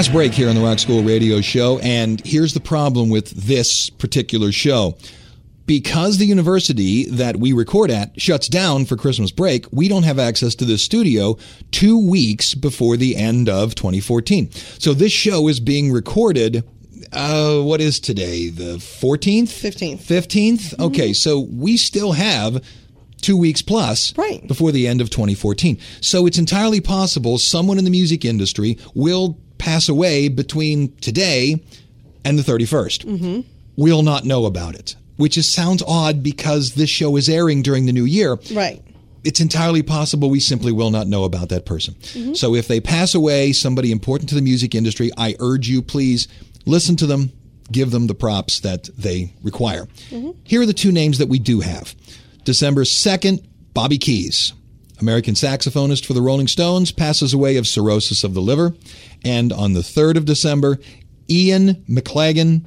Last 0.00 0.12
break 0.12 0.32
here 0.32 0.48
on 0.48 0.54
the 0.54 0.62
Rock 0.62 0.78
School 0.78 1.02
Radio 1.02 1.42
Show, 1.42 1.78
and 1.80 2.22
here's 2.24 2.54
the 2.54 2.60
problem 2.60 3.10
with 3.10 3.32
this 3.32 3.90
particular 3.90 4.50
show. 4.50 4.96
Because 5.66 6.16
the 6.16 6.24
university 6.24 7.04
that 7.10 7.36
we 7.36 7.52
record 7.52 7.90
at 7.90 8.18
shuts 8.18 8.48
down 8.48 8.86
for 8.86 8.96
Christmas 8.96 9.30
break, 9.30 9.66
we 9.70 9.88
don't 9.88 10.04
have 10.04 10.18
access 10.18 10.54
to 10.54 10.64
this 10.64 10.82
studio 10.82 11.36
two 11.70 11.98
weeks 11.98 12.54
before 12.54 12.96
the 12.96 13.14
end 13.14 13.50
of 13.50 13.74
2014. 13.74 14.50
So 14.78 14.94
this 14.94 15.12
show 15.12 15.48
is 15.48 15.60
being 15.60 15.92
recorded. 15.92 16.64
Uh, 17.12 17.60
what 17.60 17.82
is 17.82 18.00
today? 18.00 18.48
The 18.48 18.76
14th? 18.78 19.48
15th. 19.48 20.00
15th? 20.00 20.80
Okay, 20.80 21.12
so 21.12 21.40
we 21.40 21.76
still 21.76 22.12
have 22.12 22.64
two 23.20 23.36
weeks 23.36 23.60
plus 23.60 24.16
Right. 24.16 24.48
before 24.48 24.72
the 24.72 24.88
end 24.88 25.02
of 25.02 25.10
2014. 25.10 25.76
So 26.00 26.24
it's 26.24 26.38
entirely 26.38 26.80
possible 26.80 27.36
someone 27.36 27.76
in 27.76 27.84
the 27.84 27.90
music 27.90 28.24
industry 28.24 28.78
will 28.94 29.36
pass 29.60 29.88
away 29.88 30.28
between 30.28 30.96
today 30.96 31.62
and 32.24 32.36
the 32.38 32.42
31st. 32.42 33.04
Mm-hmm. 33.04 33.40
We'll 33.76 34.02
not 34.02 34.24
know 34.24 34.46
about 34.46 34.74
it, 34.74 34.96
which 35.16 35.38
is, 35.38 35.48
sounds 35.48 35.82
odd 35.86 36.22
because 36.22 36.74
this 36.74 36.90
show 36.90 37.16
is 37.16 37.28
airing 37.28 37.62
during 37.62 37.86
the 37.86 37.92
new 37.92 38.04
year. 38.04 38.38
right. 38.52 38.82
It's 39.22 39.38
entirely 39.38 39.82
possible 39.82 40.30
we 40.30 40.40
simply 40.40 40.72
will 40.72 40.90
not 40.90 41.06
know 41.06 41.24
about 41.24 41.50
that 41.50 41.66
person. 41.66 41.94
So 42.34 42.54
if 42.54 42.68
they 42.68 42.80
pass 42.80 43.14
away, 43.14 43.52
somebody 43.52 43.92
important 43.92 44.30
to 44.30 44.34
the 44.34 44.40
music 44.40 44.74
industry, 44.74 45.10
I 45.18 45.36
urge 45.40 45.68
you, 45.68 45.82
please 45.82 46.26
listen 46.64 46.96
to 46.96 47.06
them, 47.06 47.30
give 47.70 47.90
them 47.90 48.06
the 48.06 48.14
props 48.14 48.60
that 48.60 48.88
they 48.96 49.34
require. 49.42 49.88
Here 50.44 50.62
are 50.62 50.66
the 50.66 50.72
two 50.72 50.90
names 50.90 51.18
that 51.18 51.28
we 51.28 51.38
do 51.38 51.60
have. 51.60 51.94
December 52.44 52.84
2nd, 52.84 53.44
Bobby 53.74 53.98
Keys, 53.98 54.54
American 55.02 55.34
saxophonist 55.34 56.06
for 56.06 56.14
the 56.14 56.22
Rolling 56.22 56.48
Stones, 56.48 56.90
passes 56.90 57.34
away 57.34 57.58
of 57.58 57.66
cirrhosis 57.66 58.24
of 58.24 58.32
the 58.32 58.40
liver. 58.40 58.72
And 59.24 59.52
on 59.52 59.72
the 59.74 59.80
3rd 59.80 60.16
of 60.16 60.24
December, 60.24 60.78
Ian 61.28 61.84
McLagan, 61.88 62.64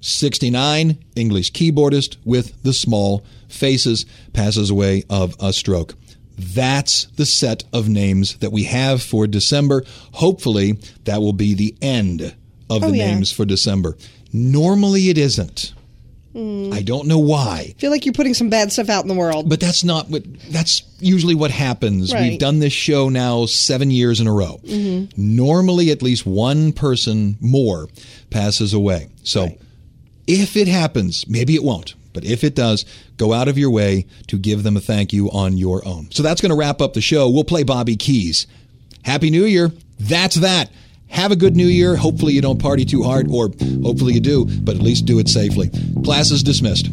69, 0.00 0.98
English 1.14 1.52
keyboardist 1.52 2.16
with 2.24 2.62
the 2.62 2.72
small 2.72 3.24
faces, 3.48 4.06
passes 4.32 4.70
away 4.70 5.04
of 5.10 5.34
a 5.40 5.52
stroke. 5.52 5.94
That's 6.38 7.04
the 7.16 7.26
set 7.26 7.64
of 7.72 7.88
names 7.88 8.36
that 8.38 8.50
we 8.50 8.64
have 8.64 9.02
for 9.02 9.26
December. 9.26 9.84
Hopefully, 10.12 10.78
that 11.04 11.20
will 11.20 11.34
be 11.34 11.54
the 11.54 11.76
end 11.82 12.22
of 12.22 12.34
oh, 12.70 12.78
the 12.78 12.86
Oh, 12.86 12.92
yeah. 12.92 13.14
names 13.14 13.30
for 13.30 13.44
December. 13.44 13.96
Normally, 14.32 15.10
it 15.10 15.18
isn't. 15.18 15.74
Hmm. 16.32 16.72
I 16.72 16.82
don't 16.82 17.08
know 17.08 17.18
why. 17.18 17.74
I 17.76 17.80
feel 17.80 17.90
like 17.90 18.06
you're 18.06 18.12
putting 18.12 18.34
some 18.34 18.50
bad 18.50 18.70
stuff 18.70 18.88
out 18.88 19.02
in 19.02 19.08
the 19.08 19.14
world. 19.14 19.48
But 19.48 19.58
that's 19.60 19.82
not 19.82 20.08
what. 20.08 20.22
That's 20.50 20.82
usually 21.00 21.34
what 21.34 21.50
happens. 21.50 22.12
Right. 22.12 22.30
We've 22.30 22.38
done 22.38 22.60
this 22.60 22.72
show 22.72 23.08
now 23.08 23.46
seven 23.46 23.90
years 23.90 24.20
in 24.20 24.26
a 24.26 24.32
row. 24.32 24.60
Mm-hmm. 24.64 25.10
Normally, 25.16 25.90
at 25.90 26.02
least 26.02 26.26
one 26.26 26.72
person 26.72 27.36
more 27.40 27.88
passes 28.30 28.72
away. 28.72 29.08
So, 29.24 29.48
if 30.26 30.56
it 30.56 30.68
happens, 30.68 31.26
maybe 31.26 31.56
it 31.56 31.64
won't. 31.64 31.94
But 32.12 32.24
if 32.24 32.44
it 32.44 32.54
does, 32.54 32.84
go 33.16 33.32
out 33.32 33.48
of 33.48 33.58
your 33.58 33.70
way 33.70 34.06
to 34.28 34.38
give 34.38 34.62
them 34.62 34.76
a 34.76 34.80
thank 34.80 35.12
you 35.12 35.30
on 35.30 35.56
your 35.56 35.86
own. 35.86 36.10
So 36.10 36.22
that's 36.22 36.40
going 36.40 36.50
to 36.50 36.56
wrap 36.56 36.80
up 36.80 36.94
the 36.94 37.00
show. 37.00 37.28
We'll 37.30 37.44
play 37.44 37.62
Bobby 37.62 37.96
Keys. 37.96 38.46
Happy 39.04 39.30
New 39.30 39.44
Year. 39.44 39.70
That's 39.98 40.36
that. 40.36 40.70
Have 41.10 41.32
a 41.32 41.36
good 41.36 41.56
New 41.56 41.66
Year. 41.66 41.96
Hopefully 41.96 42.32
you 42.32 42.40
don't 42.40 42.60
party 42.60 42.84
too 42.84 43.02
hard, 43.02 43.28
or 43.30 43.50
hopefully 43.82 44.14
you 44.14 44.20
do, 44.20 44.46
but 44.62 44.76
at 44.76 44.82
least 44.82 45.04
do 45.04 45.18
it 45.18 45.28
safely. 45.28 45.70
Class 46.04 46.30
is 46.30 46.42
dismissed. 46.42 46.88